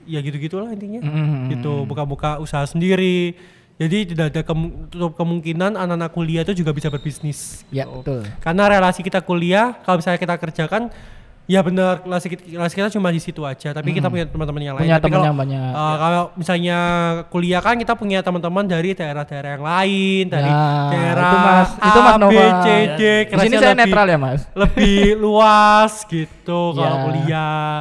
ya 0.05 0.19
gitu-gitulah 0.19 0.69
intinya 0.69 1.01
Mm-mm. 1.01 1.53
gitu 1.53 1.85
buka-buka 1.85 2.41
usaha 2.41 2.65
sendiri 2.65 3.38
jadi 3.77 4.09
tidak 4.09 4.25
ada 4.33 4.41
kem- 4.41 4.89
kemungkinan 4.89 5.77
anak-anak 5.77 6.09
kuliah 6.09 6.41
itu 6.41 6.57
juga 6.57 6.73
bisa 6.73 6.89
berbisnis 6.89 7.61
Ya 7.69 7.85
gitu. 7.85 8.01
betul. 8.01 8.21
karena 8.41 8.63
relasi 8.67 9.05
kita 9.05 9.21
kuliah 9.21 9.77
kalau 9.85 10.01
misalnya 10.01 10.17
kita 10.17 10.35
kerjakan 10.35 10.89
Ya 11.50 11.60
benar, 11.60 12.06
kelas 12.06 12.22
kita, 12.24 12.46
kelas 12.46 12.72
kita 12.72 12.88
cuma 12.91 13.10
di 13.10 13.18
situ 13.18 13.41
aja, 13.41 13.74
tapi 13.74 13.89
kita 13.89 14.06
punya 14.06 14.22
teman-teman 14.24 14.62
yang 14.62 14.75
lain. 14.75 14.86
Punya 14.86 14.96
Tapi 14.96 15.03
teman 15.03 15.15
kalau, 15.15 15.25
yang 15.25 15.38
banyak. 15.39 15.72
eh, 15.74 15.96
kalau 15.98 16.24
misalnya 16.38 16.77
kuliah 17.27 17.58
kan 17.58 17.74
kita 17.74 17.94
punya 17.94 18.22
teman-teman 18.22 18.63
dari 18.63 18.94
daerah-daerah 18.94 19.58
yang 19.58 19.65
lain, 19.65 20.24
dari 20.27 20.46
Ya, 20.46 20.62
daerah 20.88 21.25
itu 21.25 21.38
Mas- 21.41 21.74
A, 21.74 21.88
itu 21.89 22.00
Mas 22.00 22.13
B, 22.13 22.22
Nova. 22.22 22.46
C, 22.62 22.68
D. 22.94 23.01
Di 23.25 23.38
sini 23.39 23.56
saya 23.58 23.65
lebih- 23.68 23.82
netral 23.82 24.06
ya, 24.06 24.18
Mas. 24.20 24.41
Lebih 24.53 25.01
luas 25.25 25.94
gitu 26.06 26.62
kalau 26.72 26.86
Ya. 26.94 27.03
kuliah. 27.03 27.74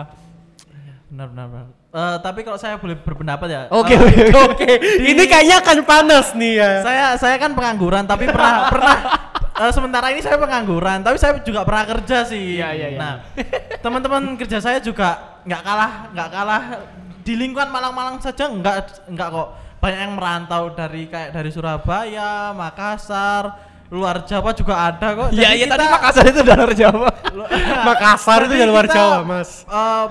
Benar 1.06 1.26
benar. 1.28 1.46
benar. 1.46 1.66
Eh, 1.90 2.16
tapi 2.20 2.40
kalau 2.42 2.56
saya 2.56 2.76
boleh 2.76 2.96
berpendapat 2.96 3.48
ya. 3.48 3.60
Oke, 3.70 3.92
eh, 3.92 3.98
oke, 3.98 4.12
oke. 4.24 4.44
Oke, 4.54 4.70
ini 5.02 5.24
kayaknya 5.24 5.56
akan 5.58 5.78
panas 5.82 6.32
nih 6.32 6.52
ya. 6.54 6.70
saya 6.80 7.04
saya 7.16 7.36
kan 7.36 7.52
pengangguran 7.52 8.04
tapi 8.04 8.24
pernah 8.26 8.68
pernah 8.68 8.96
eh, 9.58 9.72
sementara 9.74 10.14
ini 10.14 10.22
saya 10.22 10.38
pengangguran 10.38 11.02
tapi 11.02 11.18
saya 11.18 11.38
juga 11.42 11.66
pernah 11.66 11.84
kerja 11.84 12.22
sih. 12.24 12.58
Iya, 12.58 12.68
iya, 12.74 12.88
iya. 12.94 12.98
Nah, 12.98 13.14
teman-teman 13.82 14.38
kerja 14.38 14.62
saya 14.62 14.78
juga 14.78 15.40
nggak 15.42 15.62
kalah 15.62 15.92
nggak 16.14 16.28
kalah 16.30 16.62
di 17.26 17.34
lingkungan 17.34 17.68
Malang-Malang 17.68 18.22
saja 18.22 18.48
nggak 18.48 19.10
nggak 19.12 19.28
kok 19.28 19.48
banyak 19.78 20.00
yang 20.10 20.14
merantau 20.18 20.74
dari 20.74 21.06
kayak 21.06 21.30
dari 21.30 21.50
Surabaya, 21.54 22.50
Makassar, 22.50 23.54
luar 23.94 24.26
Jawa 24.26 24.50
juga 24.50 24.74
ada 24.74 25.14
kok. 25.14 25.28
Iya, 25.30 25.54
iya 25.54 25.66
tadi 25.70 25.86
Makassar 25.86 26.24
itu 26.26 26.40
luar 26.42 26.70
Jawa. 26.74 27.10
Makassar 27.86 28.40
itu 28.50 28.54
luar 28.66 28.86
Jawa, 28.90 29.22
Mas. 29.22 29.62
eh, 29.66 30.06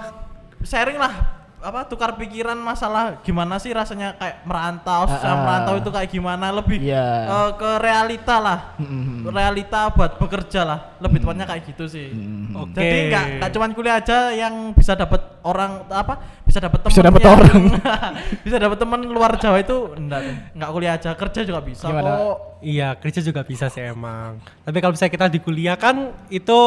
sharing 0.63 0.95
lah 0.99 1.36
apa 1.67 1.83
tukar 1.83 2.15
pikiran 2.15 2.55
masalah 2.55 3.19
gimana 3.19 3.57
sih 3.57 3.69
rasanya 3.69 4.15
kayak 4.15 4.39
merantau, 4.41 5.03
susah 5.05 5.27
ah. 5.27 5.37
merantau 5.37 5.75
itu 5.75 5.89
kayak 5.89 6.07
gimana 6.07 6.47
lebih 6.49 6.79
Iya. 6.79 7.07
eh, 7.27 7.49
ke 7.53 7.71
realita 7.77 8.35
lah. 8.37 8.59
Mm-mm. 8.75 9.27
Realita 9.27 9.91
buat 9.91 10.15
bekerja 10.15 10.63
lah. 10.63 10.79
Lebih 10.97 11.19
tepatnya 11.19 11.43
kayak 11.43 11.67
gitu 11.67 11.83
sih. 11.85 12.07
Mm-mm. 12.07 12.55
Oke. 12.57 12.79
Jadi 12.79 12.97
nggak 13.05 13.25
nggak 13.37 13.51
cuman 13.51 13.69
kuliah 13.73 13.99
aja 13.99 14.31
yang 14.31 14.71
bisa 14.71 14.95
dapat 14.95 15.19
orang 15.43 15.83
apa 15.89 16.13
bisa 16.41 16.57
dapat 16.57 16.79
teman 16.79 16.93
Bisa 16.93 17.03
dapet 17.03 17.19
yang- 17.21 17.35
orang. 17.35 17.61
bisa 18.47 18.57
dapat 18.57 18.77
teman 18.77 18.99
luar 19.03 19.31
Jawa 19.35 19.57
itu 19.59 19.77
enggak 19.93 20.21
nggak 20.55 20.69
kuliah 20.71 20.93
aja 20.95 21.11
kerja 21.13 21.41
juga 21.43 21.59
bisa 21.61 21.85
Gimana? 21.85 22.11
kok. 22.15 22.37
Iya, 22.57 22.89
kerja 22.95 23.19
juga 23.19 23.41
bisa 23.43 23.67
sih 23.67 23.83
emang. 23.83 24.39
Tapi 24.63 24.77
kalau 24.79 24.95
misalnya 24.95 25.11
kita 25.11 25.27
di 25.27 25.39
kuliah 25.39 25.75
kan 25.75 26.15
itu 26.27 26.59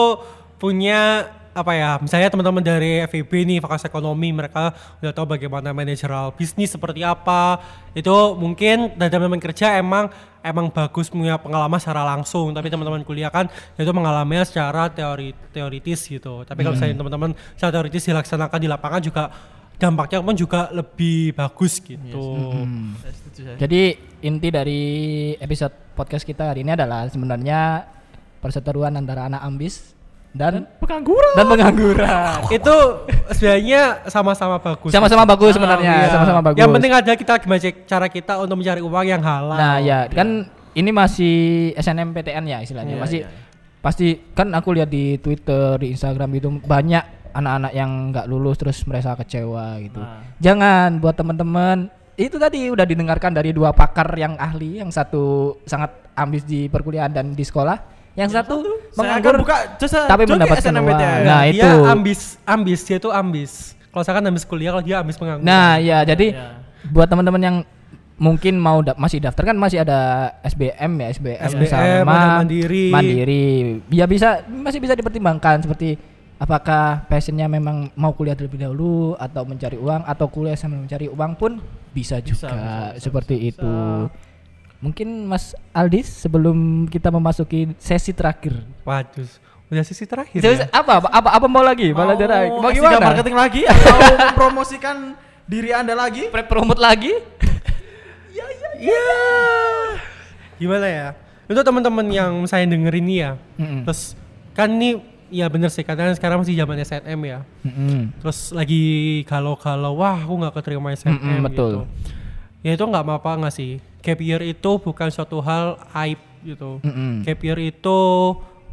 punya 0.54 1.24
apa 1.50 1.72
ya 1.74 1.98
misalnya 1.98 2.30
teman-teman 2.30 2.62
dari 2.62 3.02
FEB 3.10 3.32
nih 3.42 3.58
fakultas 3.58 3.82
ekonomi 3.82 4.30
mereka 4.30 4.70
udah 5.02 5.10
tahu 5.10 5.34
bagaimana 5.34 5.74
manajerial 5.74 6.30
bisnis 6.34 6.74
seperti 6.74 7.02
apa. 7.02 7.58
Itu 7.90 8.38
mungkin 8.38 8.94
dari 8.94 9.10
teman-teman 9.10 9.42
kerja 9.42 9.74
emang 9.78 10.14
emang 10.46 10.70
bagus 10.70 11.10
punya 11.10 11.36
pengalaman 11.42 11.78
secara 11.82 12.06
langsung. 12.06 12.54
Tapi 12.54 12.70
teman-teman 12.70 13.02
kuliah 13.02 13.34
kan 13.34 13.50
itu 13.74 13.90
mengalaminya 13.90 14.46
secara 14.46 14.86
teori 14.90 15.34
teoritis 15.50 16.06
gitu. 16.06 16.46
Tapi 16.46 16.62
kalau 16.62 16.78
misalnya 16.78 16.96
teman-teman 17.02 17.30
secara 17.58 17.70
teoritis 17.74 18.06
dilaksanakan 18.06 18.58
di 18.62 18.68
lapangan 18.70 19.02
juga 19.02 19.24
dampaknya 19.80 20.20
pun 20.20 20.36
juga 20.36 20.68
lebih 20.70 21.32
bagus 21.32 21.80
gitu. 21.80 22.52
Saya 23.00 23.12
setuju 23.16 23.40
saya. 23.48 23.56
Jadi 23.58 23.82
inti 24.22 24.48
dari 24.52 24.82
episode 25.40 25.72
podcast 25.96 26.22
kita 26.28 26.52
hari 26.52 26.62
ini 26.62 26.76
adalah 26.76 27.08
sebenarnya 27.08 27.88
perseteruan 28.44 28.92
antara 28.96 29.28
anak 29.28 29.40
ambis 29.40 29.96
dan 30.30 30.62
Pengangguran. 30.78 31.34
dan 31.34 31.46
pengangguran. 31.50 32.38
itu 32.56 32.76
sebenarnya 33.34 34.06
sama-sama 34.06 34.62
bagus. 34.62 34.90
Sama-sama 34.94 35.26
bagus 35.26 35.52
sebenarnya, 35.58 36.06
Iya. 36.06 36.10
sama-sama 36.14 36.40
bagus. 36.46 36.58
Yang 36.62 36.70
penting 36.78 36.92
ada 36.94 37.12
kita 37.18 37.32
gimana 37.42 37.60
cara 37.86 38.06
kita 38.06 38.32
untuk 38.38 38.56
mencari 38.62 38.80
uang 38.82 39.06
yang 39.06 39.22
halal. 39.22 39.58
Nah, 39.58 39.76
ya 39.82 40.06
kan 40.06 40.46
ini 40.78 40.90
masih 40.94 41.36
SNMPTN 41.74 42.44
ya 42.46 42.58
istilahnya. 42.62 42.94
Iya, 42.94 43.02
masih 43.02 43.20
iya. 43.26 43.30
pasti 43.82 44.22
kan 44.36 44.54
aku 44.54 44.70
lihat 44.78 44.86
di 44.86 45.18
Twitter, 45.18 45.82
di 45.82 45.98
Instagram 45.98 46.30
itu 46.38 46.48
banyak 46.62 47.34
anak-anak 47.34 47.72
yang 47.74 47.90
nggak 48.14 48.26
lulus 48.30 48.58
terus 48.58 48.78
merasa 48.86 49.14
kecewa 49.18 49.78
gitu. 49.82 49.98
Nah. 49.98 50.22
Jangan 50.38 50.98
buat 51.02 51.14
teman-teman 51.18 51.90
itu 52.20 52.36
tadi 52.36 52.68
udah 52.68 52.84
didengarkan 52.84 53.32
dari 53.32 53.50
dua 53.50 53.72
pakar 53.72 54.12
yang 54.14 54.36
ahli, 54.36 54.78
yang 54.78 54.92
satu 54.92 55.56
sangat 55.64 55.90
ambis 56.14 56.44
di 56.44 56.68
perkuliahan 56.68 57.08
dan 57.08 57.32
di 57.32 57.40
sekolah, 57.40 57.80
yang, 58.12 58.28
satu 58.28 58.56
Saya 58.60 58.66
akan 58.66 58.96
menganggur 58.98 59.34
buka 59.40 59.56
jasa 59.76 60.04
tapi 60.04 60.22
mendapatkan 60.24 60.72
uang. 60.72 60.98
Nah, 60.98 61.20
Nah, 61.22 61.42
dia 61.46 61.62
itu. 61.62 61.68
ambis, 61.84 62.20
ambis 62.42 62.80
dia 62.82 62.98
tuh 62.98 63.10
ambis. 63.10 63.74
Kalau 63.88 64.02
saya 64.02 64.18
kan 64.18 64.24
ambis 64.24 64.44
kuliah, 64.44 64.70
kalau 64.70 64.82
dia 64.82 64.96
ambis 64.98 65.14
pengangguran. 65.14 65.42
Nah, 65.42 65.78
ya 65.78 66.02
jadi 66.02 66.26
Iya. 66.32 66.46
buat 66.86 67.06
teman-teman 67.06 67.38
yang 67.38 67.56
mungkin 68.16 68.54
mau 68.54 68.78
da- 68.80 68.94
masih 68.94 69.16
daftar 69.18 69.42
kan 69.46 69.56
masih 69.56 69.80
ada 69.80 69.98
SBM 70.42 70.92
ya 70.98 71.08
SBM, 71.10 71.38
SBM, 71.48 71.70
sama 72.04 72.12
ada 72.12 72.28
Mandiri. 72.36 72.92
Mandiri. 72.92 73.80
Ya 73.88 74.04
bisa 74.04 74.44
masih 74.44 74.76
bisa 74.76 74.92
dipertimbangkan 74.92 75.64
seperti 75.64 75.96
apakah 76.36 77.04
passionnya 77.06 77.46
memang 77.46 77.88
mau 77.94 78.12
kuliah 78.12 78.32
terlebih 78.32 78.58
dahulu 78.58 79.16
atau 79.16 79.44
mencari 79.44 79.76
uang 79.76 80.04
atau 80.04 80.26
kuliah 80.26 80.52
sambil 80.52 80.80
mencari 80.80 81.06
uang 81.06 81.32
pun 81.34 81.60
bisa 81.90 82.16
juga 82.18 82.48
Bisa, 82.48 82.48
bisa, 82.48 82.68
bisa, 82.92 83.00
seperti 83.00 83.34
bisa, 83.36 83.48
itu. 83.56 83.72
Mungkin 84.80 85.28
Mas 85.28 85.52
Aldis 85.70 86.08
sebelum 86.08 86.56
kita 86.86 87.08
memasuki 87.08 87.76
sesi 87.76 88.10
terakhir. 88.10 88.64
Waduh, 88.80 89.28
udah 89.68 89.84
sisi 89.84 90.02
terakhir 90.02 90.40
Sesi- 90.40 90.64
ya? 90.64 90.72
apa, 90.72 90.98
apa 90.98 91.08
apa 91.10 91.28
apa 91.36 91.46
mau 91.46 91.60
lagi? 91.60 91.92
Mau, 91.92 92.02
mau 92.02 92.16
mau 92.58 92.70
S3 92.70 92.74
gimana? 92.74 92.96
marketing 92.98 93.36
lagi 93.36 93.60
atau 93.70 93.96
mempromosikan 94.18 94.96
diri 95.44 95.70
anda 95.70 95.92
lagi 95.92 96.26
Pre-promote 96.26 96.80
lagi? 96.80 97.12
Iya. 98.74 99.04
Gimana 100.60 100.86
ya? 100.86 101.08
Untuk 101.44 101.60
teman-teman 101.60 102.06
yang 102.08 102.32
saya 102.46 102.64
denger 102.64 102.94
ini 102.94 103.20
ya, 103.20 103.34
Mm-mm. 103.58 103.82
terus 103.82 104.14
kan 104.52 104.70
ini 104.70 105.02
ya 105.28 105.46
bener 105.46 105.68
sih 105.68 105.82
karena 105.82 106.10
sekarang 106.12 106.40
masih 106.40 106.54
zaman 106.54 106.78
SNM 106.78 107.20
ya. 107.22 107.40
Mm-mm. 107.60 108.14
terus 108.18 108.50
lagi 108.50 108.82
galau-galau 109.24 109.94
wah 109.94 110.14
aku 110.16 110.34
nggak 110.36 110.54
keterima 110.56 110.90
SNM 110.90 111.10
Mm-mm, 111.12 111.38
betul. 111.42 111.70
gitu 111.70 111.80
ya 112.60 112.70
itu 112.72 112.84
nggak 112.84 113.02
apa-apa 113.02 113.30
nggak 113.40 113.54
sih 113.54 113.82
gap 114.00 114.18
year 114.18 114.40
itu 114.42 114.70
bukan 114.76 115.08
suatu 115.08 115.38
hal 115.38 115.76
aib 115.98 116.18
gitu 116.42 116.80
Mm-mm. 116.80 117.20
gap 117.22 117.36
year 117.38 117.58
itu 117.60 118.00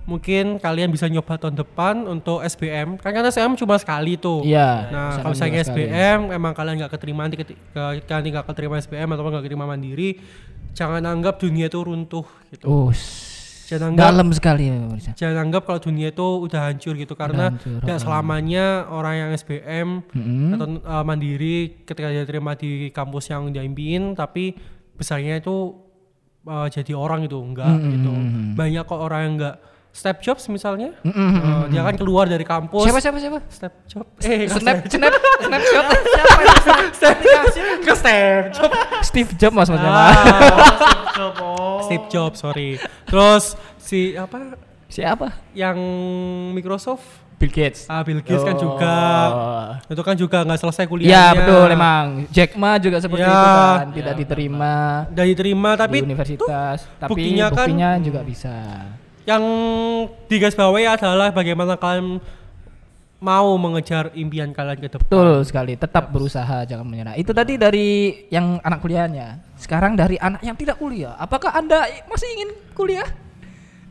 mungkin 0.03 0.55
kalian 0.55 0.88
bisa 0.88 1.03
nyoba 1.05 1.36
tahun 1.36 1.55
depan 1.57 2.07
untuk 2.07 2.39
SBM 2.39 2.96
kan 2.96 3.12
karena 3.12 3.27
SBM 3.27 3.55
cuma 3.55 3.75
sekali 3.75 4.15
tuh 4.15 4.39
Iya. 4.41 4.88
nah 4.88 5.10
kalau 5.17 5.36
misalnya 5.36 5.51
nambah 5.53 5.67
sekali. 5.67 5.84
SBM 5.84 6.19
emang 6.31 6.53
kalian 6.53 6.75
nggak 6.77 6.91
keterima 6.93 7.22
nanti 7.22 7.36
ke- 7.38 7.60
kalian 8.01 8.31
nggak 8.31 8.46
keterima 8.46 8.75
SBM 8.77 9.10
atau 9.10 9.24
nggak 9.25 9.43
keterima 9.43 9.65
mandiri 9.65 10.10
jangan 10.72 11.03
anggap 11.03 11.36
dunia 11.38 11.67
itu 11.67 11.75
runtuh 11.77 12.24
gitu 12.48 12.63
Oh, 12.63 12.88
jangan 13.67 13.91
anggap 13.91 14.03
dalam 14.05 14.27
sekali 14.31 14.63
ya, 14.65 14.79
jangan 15.13 15.38
anggap 15.43 15.67
kalau 15.67 15.79
dunia 15.81 16.07
itu 16.07 16.24
udah 16.39 16.62
hancur 16.65 16.96
gitu 16.96 17.12
karena 17.12 17.51
hancur, 17.51 17.84
tidak 17.84 18.00
selamanya 18.00 18.65
orang 18.88 19.13
yang 19.17 19.29
SBM 19.34 19.88
Mm-mm. 20.07 20.55
atau 20.55 20.65
uh, 20.79 21.03
mandiri 21.03 21.84
ketika 21.84 22.07
dia 22.07 22.24
terima 22.24 22.55
di 22.55 22.72
kampus 22.89 23.27
yang 23.27 23.51
dia 23.51 23.60
impiin 23.60 24.15
tapi 24.15 24.55
besarnya 24.98 25.38
itu 25.38 25.77
uh, 26.44 26.68
jadi 26.68 26.92
orang 26.92 27.24
itu 27.24 27.38
enggak 27.38 27.70
Mm-mm. 27.70 27.92
gitu 27.94 28.12
banyak 28.54 28.84
kok 28.84 28.98
orang 28.98 29.22
yang 29.24 29.34
enggak 29.38 29.56
step 29.89 30.22
jobs 30.22 30.46
misalnya 30.48 30.94
Mm-mm. 31.01 31.32
Uh, 31.38 31.66
dia 31.70 31.82
kan 31.82 31.96
keluar 31.96 32.25
dari 32.25 32.42
kampus 32.42 32.86
Siapa 32.86 33.00
siapa 33.00 33.18
siapa? 33.18 33.39
step 33.48 33.74
job 33.88 34.06
eh 34.22 34.46
Snap 34.46 34.86
snap 34.86 35.13
snapshot. 35.39 35.86
siapa 36.13 36.39
yang 36.39 36.62
step 36.94 37.18
ke 37.82 37.94
step 37.96 38.44
job 38.54 38.72
Steve 39.01 39.32
Jobs 39.38 39.56
mas 39.56 39.70
maksudnya. 39.70 39.89
Ah, 39.89 41.34
oh. 41.42 41.82
Steve 41.82 42.06
Jobs 42.08 42.38
sorry 42.42 42.77
terus 43.06 43.54
si 43.77 44.13
apa 44.13 44.58
Siapa? 44.88 45.34
yang 45.51 45.75
Microsoft 46.54 47.04
Bill 47.38 47.50
Gates. 47.50 47.86
ah 47.86 48.01
Bill 48.01 48.17
Gates 48.20 48.41
kan 48.41 48.53
Oh. 48.53 48.62
juga 48.63 48.96
itu 49.86 50.01
kan 50.01 50.15
juga 50.15 50.38
nggak 50.41 50.60
selesai 50.60 50.86
kuliahnya 50.86 51.13
Iya 51.13 51.25
betul 51.38 51.67
emang. 51.70 52.06
Jack 52.29 52.51
Ma 52.53 52.72
juga 52.77 52.98
seperti 52.98 53.22
Ya. 53.22 53.29
itu 53.29 53.48
kan, 53.48 53.86
tidak 53.94 54.13
diterima 54.17 54.75
udah 55.08 55.25
diterima 55.25 55.70
tapi 55.74 55.98
di 55.98 56.08
universitas, 56.08 56.77
tapi 56.98 57.10
buktinya 57.13 57.46
buktinya, 57.48 57.89
kan- 57.94 58.01
juga 58.01 58.22
bisa. 58.22 58.56
yang 59.24 59.44
digarisbawahi 60.25 60.88
adalah 60.89 61.29
bagaimana 61.29 61.75
kalian 61.75 62.17
mau 63.17 63.50
mengejar 63.53 64.13
impian 64.13 64.50
kalian 64.50 64.77
ke 64.77 64.88
depan. 64.88 65.03
Betul 65.03 65.41
sekali, 65.41 65.74
tetap 65.74 66.10
berusaha 66.10 66.63
jangan 66.63 66.86
menyerah. 66.86 67.17
Itu 67.17 67.34
tadi 67.34 67.58
dari 67.58 67.88
yang 68.29 68.62
anak 68.62 68.79
kuliahnya. 68.79 69.41
Sekarang 69.58 69.94
dari 69.94 70.15
anak 70.15 70.41
yang 70.41 70.53
tidak 70.53 70.77
kuliah. 70.77 71.17
Apakah 71.17 71.50
Anda 71.51 71.82
masih 72.06 72.29
ingin 72.34 72.50
kuliah? 72.72 73.10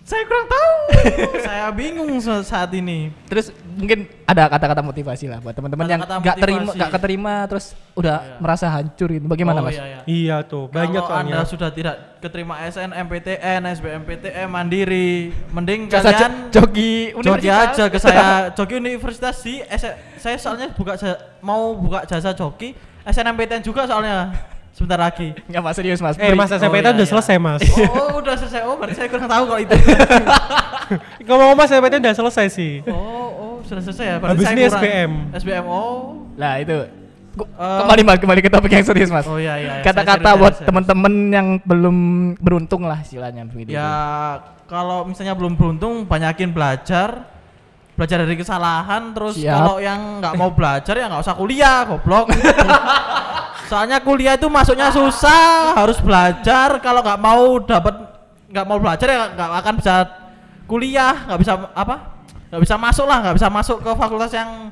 Saya 0.06 0.22
kurang 0.22 0.46
tahu 0.46 0.74
saya 1.46 1.66
bingung 1.68 2.14
sa- 2.16 2.40
saat 2.40 2.70
ini 2.70 3.10
Terus 3.26 3.50
mungkin 3.74 4.06
ada 4.22 4.46
kata-kata 4.46 4.78
motivasi 4.80 5.26
lah 5.26 5.42
buat 5.42 5.50
teman-teman 5.50 5.82
yang 5.84 5.98
nggak 5.98 6.36
terima 6.38 6.70
nggak 6.72 6.90
keterima 6.92 7.34
terus 7.44 7.74
udah 7.92 8.16
Iya. 8.16 8.36
merasa 8.38 8.66
hancur 8.68 9.08
gitu. 9.10 9.26
Bagaimana 9.26 9.58
Oh, 9.58 9.66
Mas? 9.66 9.74
iya, 9.74 9.84
iya. 9.84 10.00
Iya 10.06 10.36
tuh, 10.42 10.70
banyak 10.70 11.02
Kalau 11.02 11.18
anda 11.18 11.42
sudah 11.42 11.68
tidak 11.68 11.94
keterima 12.18 12.54
SNMPTN, 12.62 13.66
SBMPTN, 13.68 14.46
Mandiri, 14.46 15.34
mending 15.50 15.90
usah 15.90 16.00
kalian 16.00 16.32
jo- 16.48 16.62
jogi 16.62 16.94
joki 17.10 17.18
universitas. 17.18 17.66
aja 17.68 17.84
ke 17.84 17.98
saya 17.98 18.24
joki 18.56 18.74
universitas 18.76 19.34
sih 19.36 19.58
saya 20.16 20.36
soalnya 20.36 20.70
buka 20.70 20.94
mau 21.40 21.74
buka 21.74 22.06
jasa 22.06 22.30
joki 22.30 22.72
SNMPTN 23.02 23.60
juga 23.60 23.84
soalnya 23.84 24.30
sebentar 24.76 25.00
lagi 25.00 25.32
Nggak 25.48 25.62
mas 25.62 25.74
serius 25.74 25.98
mas. 25.98 26.14
Eh, 26.16 26.30
Mas 26.30 26.52
SMP 26.52 26.76
Oh, 26.76 26.82
udah 26.82 26.92
iya, 26.92 27.00
iya. 27.00 27.08
selesai, 27.08 27.36
Mas. 27.40 27.60
oh, 27.96 28.12
udah 28.20 28.34
selesai 28.36 28.60
oh 28.62 28.76
berarti 28.76 28.94
saya 28.94 29.08
kurang 29.08 29.24
tahu 29.26 29.44
kalau 29.46 29.60
itu 29.62 29.76
Ngomong 31.26 31.56
Mas 31.56 31.68
SMP 31.68 31.86
udah 31.90 32.14
selesai 32.14 32.46
sih. 32.48 32.72
oh 32.86 32.92
oh 33.32 33.54
sudah 33.64 33.82
selesai 33.82 34.06
ya. 34.06 34.16
Berarti 34.16 34.36
Habis 34.36 34.44
saya 34.44 34.52
ini 34.52 34.62
kurang. 34.62 34.76
SBM. 34.78 35.10
SBM 35.34 35.64
oh. 35.64 35.98
Lah 36.36 36.54
itu 36.60 36.78
Eh, 37.36 37.44
kembali 37.52 38.00
mas 38.02 38.16
kembali 38.16 38.40
ke 38.40 38.48
topik 38.48 38.70
yang 38.70 38.80
serius 38.80 39.12
mas. 39.12 39.28
Oh 39.28 39.36
iya 39.36 39.60
iya. 39.60 39.72
Kata-kata 39.80 40.08
Saya 40.16 40.24
serius, 40.24 40.40
buat 40.40 40.52
serius. 40.54 40.68
teman-teman 40.68 41.12
yang 41.28 41.46
belum 41.60 41.96
beruntung 42.36 42.82
lah 42.82 42.96
istilahnya 42.98 43.44
begitu. 43.44 43.72
Ya 43.72 43.92
kalau 44.64 45.04
misalnya 45.04 45.32
belum 45.32 45.52
beruntung 45.52 46.04
banyakin 46.04 46.48
belajar 46.50 47.28
belajar 47.92 48.24
dari 48.24 48.36
kesalahan 48.36 49.12
terus 49.12 49.36
kalau 49.36 49.76
yang 49.76 50.20
nggak 50.20 50.32
mau 50.32 50.48
belajar 50.48 50.92
ya 50.92 51.08
nggak 51.08 51.22
usah 51.22 51.32
kuliah 51.32 51.84
goblok 51.84 52.28
soalnya 53.66 53.98
kuliah 54.00 54.34
itu 54.38 54.46
masuknya 54.46 54.88
susah 54.90 55.76
harus 55.76 55.98
belajar. 56.00 56.78
Kalau 56.80 57.00
nggak 57.02 57.20
mau 57.20 57.58
dapat 57.62 57.94
nggak 58.46 58.66
mau 58.66 58.78
belajar 58.78 59.06
ya 59.10 59.18
nggak 59.34 59.50
akan 59.62 59.74
bisa 59.78 59.94
kuliah 60.64 61.14
nggak 61.26 61.40
bisa 61.42 61.52
apa? 61.74 61.96
Nggak 62.50 62.62
bisa 62.62 62.74
masuk 62.78 63.06
lah 63.06 63.18
nggak 63.26 63.36
bisa 63.36 63.48
masuk 63.50 63.78
ke 63.82 63.90
fakultas 63.98 64.32
yang 64.32 64.70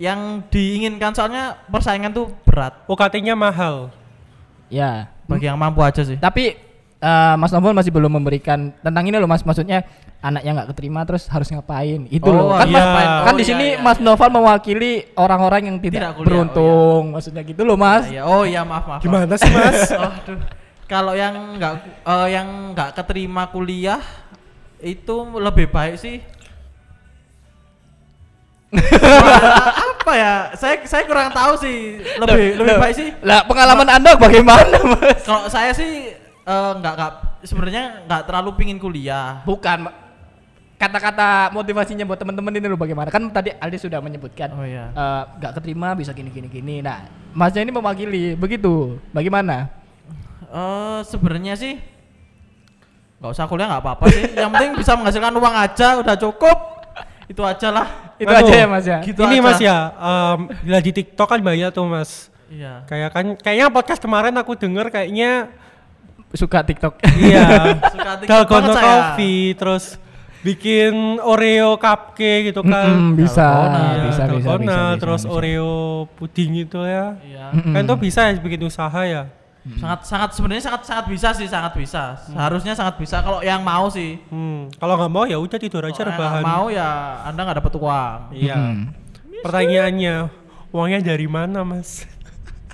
yang 0.00 0.42
diinginkan. 0.50 1.14
Soalnya 1.14 1.58
persaingan 1.70 2.10
tuh 2.10 2.32
berat. 2.42 2.74
UKT-nya 2.90 3.38
mahal. 3.38 3.90
Ya. 4.72 5.12
bagi 5.28 5.48
yang 5.48 5.60
mampu 5.60 5.80
aja 5.80 6.00
sih. 6.04 6.16
Tapi 6.16 6.56
eh, 7.02 7.34
Mas 7.34 7.50
Novel 7.50 7.74
masih 7.74 7.90
belum 7.90 8.12
memberikan 8.14 8.70
tentang 8.78 9.04
ini 9.04 9.18
loh 9.18 9.26
Mas 9.26 9.42
maksudnya 9.42 9.82
anak 10.22 10.46
yang 10.46 10.54
nggak 10.54 10.70
keterima 10.70 11.02
terus 11.02 11.26
harus 11.26 11.50
ngapain 11.50 12.06
itu 12.06 12.22
Oh, 12.22 12.30
loh 12.30 12.54
kan 12.54 12.64
iya. 12.64 12.78
Mas, 12.86 13.06
kan 13.26 13.34
Oh, 13.34 13.38
di 13.38 13.42
iya, 13.42 13.50
sini 13.50 13.66
iya, 13.74 13.82
Mas 13.82 13.98
iya. 13.98 14.06
Novel 14.06 14.30
mewakili 14.30 14.92
orang-orang 15.14 15.62
yang 15.66 15.76
tidak, 15.82 15.98
Tidak 15.98 16.12
kuliah, 16.14 16.26
beruntung 16.30 17.02
maksudnya 17.10 17.42
gitu 17.42 17.62
loh 17.66 17.74
Mas 17.74 18.06
Ya, 18.06 18.22
oh 18.22 18.46
iya 18.46 18.62
maaf 18.62 18.86
maaf 18.86 18.98
maaf. 18.98 19.00
Gimana 19.02 19.34
sih 19.34 19.50
mas? 19.50 19.90
Aduh. 19.98 20.38
Kalau 20.86 21.12
yang 21.12 21.34
nggak 21.58 21.74
eh, 22.04 22.28
yang 22.30 22.48
nggak 22.70 22.94
keterima 22.94 23.48
kuliah 23.48 23.98
itu 24.78 25.14
lebih 25.34 25.66
baik 25.68 25.98
sih. 25.98 26.22
apa 30.00 30.12
ya? 30.16 30.34
Saya 30.56 30.80
saya 30.84 31.04
kurang 31.04 31.28
tahu 31.28 31.60
sih. 31.60 32.00
Lebih 32.16 32.56
Loh, 32.56 32.64
lebih 32.64 32.74
loh. 32.76 32.80
baik 32.80 32.94
sih. 32.94 33.08
lah 33.20 33.44
pengalaman 33.44 33.88
anda 33.90 34.16
bagaimana 34.16 34.76
Mas 34.96 35.20
Kalau 35.22 35.44
saya 35.46 35.72
sih 35.72 36.12
eh, 36.42 36.72
nggak 36.78 36.92
nggak 36.94 37.12
sebenarnya 37.42 37.84
nggak 38.06 38.22
terlalu 38.26 38.50
pingin 38.58 38.78
kuliah. 38.78 39.42
bukan 39.42 39.90
kata-kata 40.76 41.54
motivasinya 41.54 42.02
buat 42.02 42.18
teman-teman 42.18 42.58
ini 42.58 42.66
loh 42.66 42.74
bagaimana 42.74 43.06
kan 43.06 43.22
tadi 43.30 43.54
Aldi 43.54 43.78
sudah 43.78 44.02
menyebutkan 44.02 44.50
Oh 44.50 44.66
iya. 44.66 44.90
eh, 44.90 45.22
nggak 45.38 45.62
keterima 45.62 45.94
bisa 45.94 46.10
gini 46.10 46.26
gini 46.34 46.50
gini 46.50 46.82
nah 46.82 47.06
Masnya 47.30 47.62
ini 47.62 47.70
mewakili 47.70 48.34
begitu 48.34 48.98
bagaimana 49.14 49.70
Eh 50.52 51.00
sebenarnya 51.08 51.56
sih 51.56 51.80
nggak 53.16 53.32
usah 53.32 53.48
kuliah 53.48 53.72
nggak 53.72 53.82
apa-apa 53.86 54.04
sih. 54.12 54.36
Yang 54.36 54.50
penting 54.52 54.70
bisa 54.76 54.92
menghasilkan 54.98 55.32
uang 55.32 55.54
aja 55.56 55.88
udah 55.96 56.12
cukup. 56.18 56.58
Itu 57.24 57.40
aja 57.40 57.72
lah. 57.72 57.88
itu 58.20 58.28
Aduh, 58.28 58.44
aja 58.44 58.54
ya 58.54 58.66
Mas 58.68 58.84
ya 58.84 58.98
gitu 59.00 59.20
ini 59.24 59.40
aja. 59.40 59.46
mas 59.48 59.58
ya, 59.58 59.78
um, 59.96 60.40
di 60.84 60.92
TikTok 60.92 61.24
kan 61.26 61.40
banyak 61.40 61.72
tuh 61.72 61.88
mas. 61.88 62.28
Iya. 62.52 62.84
Kayak 62.84 63.10
kan, 63.16 63.26
kayaknya 63.40 63.66
podcast 63.72 63.98
kemarin 63.98 64.36
aku 64.36 64.52
denger 64.54 64.92
kayaknya 64.92 65.48
suka 66.32 66.58
TikTok 66.62 66.94
iya 67.16 67.46
Suka 67.94 68.12
TikTok 68.18 68.48
dalgona 68.48 68.72
coffee 68.74 69.52
terus 69.52 69.84
bikin 70.40 71.22
Oreo 71.22 71.78
cupcake 71.78 72.50
gitu 72.50 72.66
kan. 72.66 72.90
Mm-mm, 72.90 73.14
bisa, 73.14 73.46
Dalgona, 73.46 73.78
Iya, 73.78 74.02
bisa, 74.02 74.02
bisa, 74.02 74.22
dalgona, 74.26 74.58
bisa, 74.58 74.74
bisa, 74.74 74.98
terus 74.98 75.22
bisa. 75.22 75.30
Oreo 75.30 75.72
puding 76.12 76.50
itu 76.58 76.80
ya. 76.82 77.06
Iya. 77.22 77.46
Mm-mm. 77.54 77.70
Kan 77.70 77.82
tuh 77.84 77.94
bisa 77.96 78.20
ya 78.26 78.34
bikin 78.36 78.60
usaha 78.60 79.00
ya. 79.04 79.30
sangat 79.78 80.02
sangat 80.02 80.30
sebenarnya 80.34 80.64
sangat 80.64 80.82
sangat 80.82 81.06
bisa 81.06 81.28
sih 81.30 81.46
sangat 81.46 81.78
bisa 81.78 82.18
seharusnya 82.26 82.74
sangat 82.74 82.98
bisa 82.98 83.22
kalau 83.22 83.38
yang 83.40 83.62
mau 83.62 83.86
sih 83.86 84.18
Hmm, 84.26 84.66
kalau 84.74 84.98
nggak 84.98 85.06
mau 85.08 85.22
ya 85.22 85.38
udah 85.38 85.54
tidur 85.54 85.86
aja 85.86 86.02
rebahan. 86.02 86.42
mau 86.42 86.66
ya 86.66 86.90
anda 87.22 87.38
nggak 87.40 87.62
dapat 87.62 87.74
uang 87.78 88.18
Iya. 88.34 88.58
Mm. 88.58 88.82
Pertanyaannya, 89.38 90.16
uangnya 90.68 91.00
dari 91.04 91.26
mana 91.26 91.62
mas? 91.62 92.10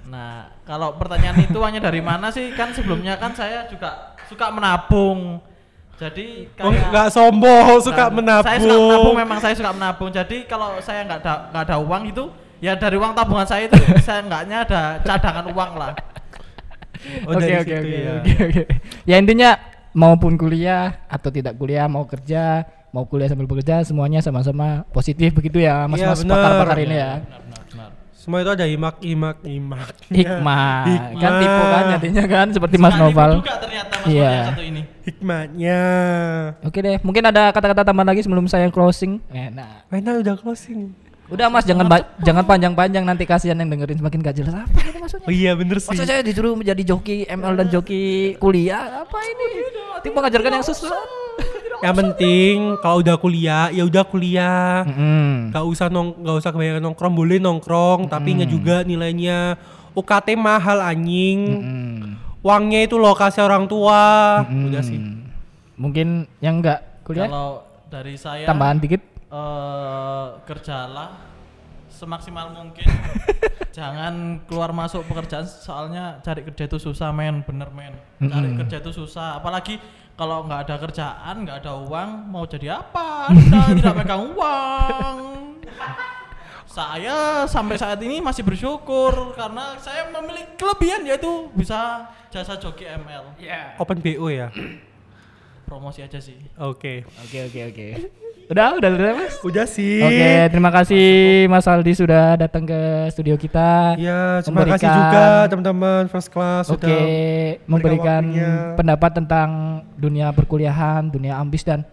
nah 0.04 0.48
kalau 0.68 0.92
pertanyaan 0.94 1.40
itu 1.40 1.56
hanya 1.58 1.80
dari 1.80 1.98
mana 1.98 2.28
sih 2.28 2.52
kan 2.52 2.70
sebelumnya 2.70 3.16
kan 3.16 3.32
saya 3.32 3.64
juga 3.66 4.12
suka 4.26 4.52
menabung 4.52 5.40
jadi 5.96 6.46
Oh, 6.60 6.70
kayak 6.70 6.92
nggak 6.92 7.08
sombong, 7.10 7.80
suka 7.80 8.04
Nah, 8.04 8.12
menabung. 8.12 8.46
saya 8.46 8.58
suka 8.60 8.76
menabung 8.78 9.16
memang 9.16 9.38
saya 9.40 9.54
suka 9.56 9.70
menabung 9.72 10.10
jadi 10.12 10.36
kalau 10.44 10.76
saya 10.78 11.02
nggak 11.02 11.18
ada 11.18 11.34
nggak 11.50 11.62
ada 11.64 11.76
uang 11.80 12.02
itu 12.06 12.24
ya 12.58 12.74
dari 12.74 12.94
uang 12.94 13.12
tabungan 13.12 13.42
saya 13.42 13.66
itu 13.66 13.74
saya 14.06 14.20
enggaknya 14.20 14.62
ada 14.62 14.82
cadangan 15.00 15.48
uang 15.48 15.72
lah 15.74 15.92
Oh, 17.24 17.30
Oke 17.32 17.54
oke 17.54 17.74
ya. 17.78 18.18
oke 18.18 18.34
oke. 18.42 18.62
Ya 19.06 19.16
intinya 19.16 19.54
maupun 19.92 20.34
kuliah 20.34 20.98
atau 21.06 21.30
tidak 21.30 21.54
kuliah 21.54 21.86
mau 21.86 22.02
kerja 22.04 22.66
mau 22.90 23.06
kuliah 23.06 23.30
sambil 23.30 23.46
bekerja 23.46 23.82
semuanya 23.82 24.18
sama-sama 24.18 24.82
positif 24.90 25.30
begitu 25.30 25.62
ya 25.62 25.86
mas 25.86 25.98
Iya, 25.98 26.10
mas 26.10 26.20
benar. 26.22 26.34
pakar-pakar 26.36 26.78
ini 26.80 26.96
ya. 26.96 27.10
benar 27.14 27.22
benar 27.22 27.40
benar 27.40 27.62
Semua 28.28 28.44
itu 28.44 28.52
ada 28.52 28.68
imak, 28.68 29.00
imak, 29.00 29.40
imak. 29.40 29.88
Hikmah. 30.12 30.84
Hikmah. 30.84 31.16
kan 31.16 31.32
tipu 31.40 31.64
kan 31.64 31.84
jadinya 31.96 32.24
kan 32.28 32.46
seperti 32.52 32.76
Mas 32.76 32.92
Noval. 32.92 33.40
juga 33.40 33.56
ternyata 33.56 33.94
mas 33.96 34.04
Iya. 34.04 34.28
yang 34.28 34.48
satu 34.52 34.62
ini 34.62 34.82
Hikmahnya. 35.00 35.80
Oke 36.60 36.78
deh, 36.78 37.00
mungkin 37.00 37.24
ada 37.24 37.48
kata-kata 37.48 37.80
tambahan 37.82 38.12
lagi 38.12 38.20
sebelum 38.20 38.44
saya 38.44 38.68
closing. 38.68 39.16
Eh, 39.32 39.48
nah, 39.48 39.80
Mainnya 39.88 40.20
udah 40.20 40.36
closing. 40.36 40.92
udah 41.28 41.48
Mas 41.48 41.64
jangan 41.64 41.88
ba- 41.88 42.04
jangan 42.20 42.44
panjang-panjang 42.44 43.00
nanti 43.00 43.24
kasihan 43.24 43.56
yang 43.56 43.68
dengerin 43.68 43.96
semakin 43.96 44.20
gak 44.20 44.36
jelas 44.36 44.52
apa 44.58 44.76
ini 44.78 44.98
maksudnya. 44.98 45.24
Oh 45.24 45.32
iya 45.32 45.52
bener 45.56 45.76
sih. 45.78 45.88
Masa 45.88 46.04
saya 46.04 46.20
disuruh 46.20 46.52
menjadi 46.52 46.82
joki 46.86 47.24
ML 47.24 47.52
dan 47.54 47.66
joki 47.70 48.02
kuliah 48.36 49.08
apa 49.08 49.16
ini? 49.22 49.46
Tim 50.00 50.12
mengajarkan 50.12 50.52
yang 50.52 50.60
susah. 50.62 50.92
Yang 51.78 51.94
penting 51.94 52.54
kalau 52.82 52.98
udah 53.00 53.16
kuliah 53.16 53.70
ya 53.70 53.82
udah 53.86 54.04
kuliah. 54.06 54.82
Mm-mm. 54.82 55.54
Gak 55.54 55.64
usah 55.64 55.86
nong, 55.86 56.18
gak 56.22 56.36
usah 56.42 56.50
kebanyakan 56.50 56.82
nongkrong, 56.90 57.14
boleh 57.14 57.38
nongkrong, 57.38 58.10
tapi 58.10 58.34
ingat 58.34 58.50
juga 58.50 58.82
nilainya 58.82 59.54
UKT 59.94 60.34
mahal 60.34 60.82
anjing. 60.82 61.38
Mm-mm. 61.46 62.42
Uangnya 62.42 62.86
itu 62.86 62.98
lokasi 62.98 63.38
orang 63.38 63.70
tua. 63.70 64.42
Mm-mm. 64.46 64.68
Udah 64.70 64.82
sih. 64.82 64.98
Mungkin 65.78 66.26
yang 66.42 66.58
enggak 66.58 67.02
kuliah 67.06 67.30
kalau 67.30 67.62
dari 67.88 68.14
saya 68.18 68.44
tambahan 68.44 68.82
dikit. 68.82 69.00
eh 69.28 70.26
kerjalah 70.48 71.20
semaksimal 71.88 72.48
mungkin 72.52 72.88
jangan 73.76 74.40
keluar 74.48 74.72
masuk 74.72 75.04
pekerjaan 75.04 75.44
soalnya 75.44 76.16
cari 76.24 76.46
kerja 76.48 76.64
itu 76.64 76.78
susah 76.80 77.12
men 77.12 77.44
bener 77.44 77.68
men 77.68 77.92
cari 78.22 78.48
Mm-mm. 78.54 78.58
kerja 78.64 78.80
itu 78.80 78.92
susah 78.94 79.36
apalagi 79.36 79.76
kalau 80.18 80.42
nggak 80.50 80.66
ada 80.66 80.74
kerjaan 80.82 81.46
nggak 81.46 81.62
ada 81.62 81.72
uang 81.78 82.10
mau 82.26 82.42
jadi 82.42 82.82
apa 82.82 83.30
anda 83.30 83.70
tidak 83.78 83.94
megang 84.02 84.34
uang 84.34 85.16
saya 86.68 87.46
sampai 87.46 87.78
saat 87.78 88.02
ini 88.02 88.18
masih 88.18 88.42
bersyukur 88.42 89.32
karena 89.38 89.78
saya 89.78 90.10
memiliki 90.10 90.58
kelebihan 90.58 91.06
yaitu 91.06 91.48
bisa 91.54 92.10
jasa 92.28 92.58
joki 92.58 92.84
ML 92.84 93.34
Open 93.80 93.98
BO 94.02 94.26
ya. 94.28 94.50
promosi 95.64 96.02
aja 96.02 96.18
sih 96.18 96.38
Oke. 96.58 97.06
Oke 97.24 97.38
oke 97.46 97.60
oke. 97.72 97.86
Udah 98.48 98.80
udah 98.80 98.88
udah 98.88 99.12
Mas. 99.12 99.34
Udah 99.44 99.66
sih. 99.68 100.00
Oke, 100.00 100.30
terima 100.48 100.72
kasih 100.72 101.04
Mas 101.46 101.68
Aldi 101.68 101.92
sudah 101.92 102.32
datang 102.34 102.64
ke 102.64 102.80
studio 103.12 103.36
kita. 103.36 103.92
Ya, 104.00 104.40
terima 104.40 104.64
kasih 104.64 104.88
Memberikan- 104.88 104.96
juga 104.96 105.24
teman-teman 105.52 106.02
first 106.08 106.32
class 106.32 106.64
Oke, 106.66 106.80
sudah 106.80 106.96
memberikan 107.68 108.22
waktunya. 108.24 108.52
pendapat 108.72 109.10
tentang 109.14 109.48
dunia 109.94 110.32
perkuliahan, 110.32 111.12
dunia 111.12 111.36
ambis 111.36 111.60
dan 111.60 111.84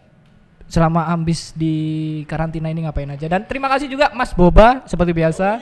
selama 0.65 1.11
ambis 1.11 1.51
di 1.51 1.75
karantina 2.23 2.71
ini 2.71 2.87
ngapain 2.87 3.11
aja. 3.11 3.27
Dan 3.27 3.43
terima 3.43 3.67
kasih 3.67 3.91
juga 3.91 4.15
Mas 4.15 4.31
Boba 4.31 4.79
seperti 4.87 5.11
biasa. 5.11 5.59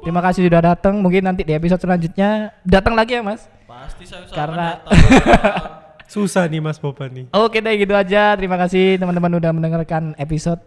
Terima 0.00 0.18
kasih 0.18 0.48
sudah 0.48 0.74
datang. 0.74 0.96
Mungkin 0.98 1.22
nanti 1.22 1.44
di 1.44 1.52
episode 1.52 1.78
selanjutnya 1.78 2.56
datang 2.64 2.96
lagi 2.96 3.14
ya, 3.14 3.22
Mas. 3.22 3.44
pasti 3.68 4.04
saya 4.04 4.24
usahakan 4.24 4.36
Karena- 4.36 4.72
datang. 4.80 5.80
susah 6.12 6.44
nih 6.44 6.60
Mas 6.60 6.76
Boban 6.76 7.08
nih. 7.08 7.24
Oke 7.32 7.64
deh 7.64 7.74
gitu 7.80 7.96
aja. 7.96 8.36
Terima 8.36 8.60
kasih 8.60 9.00
teman-teman 9.00 9.32
udah 9.40 9.50
mendengarkan 9.56 10.12
episode 10.20 10.60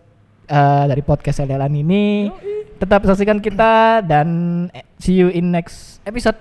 eh, 0.50 0.84
dari 0.90 1.06
podcast 1.06 1.46
Selelan 1.46 1.70
ini. 1.78 2.34
Tetap 2.82 3.06
saksikan 3.06 3.38
kita 3.38 4.02
dan 4.02 4.28
eh, 4.74 4.82
see 4.98 5.22
you 5.22 5.30
in 5.30 5.54
next 5.54 6.02
episode. 6.10 6.36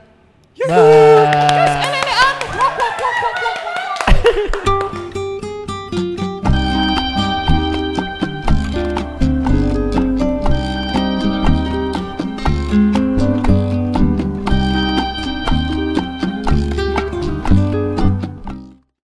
Bye. 0.65 2.04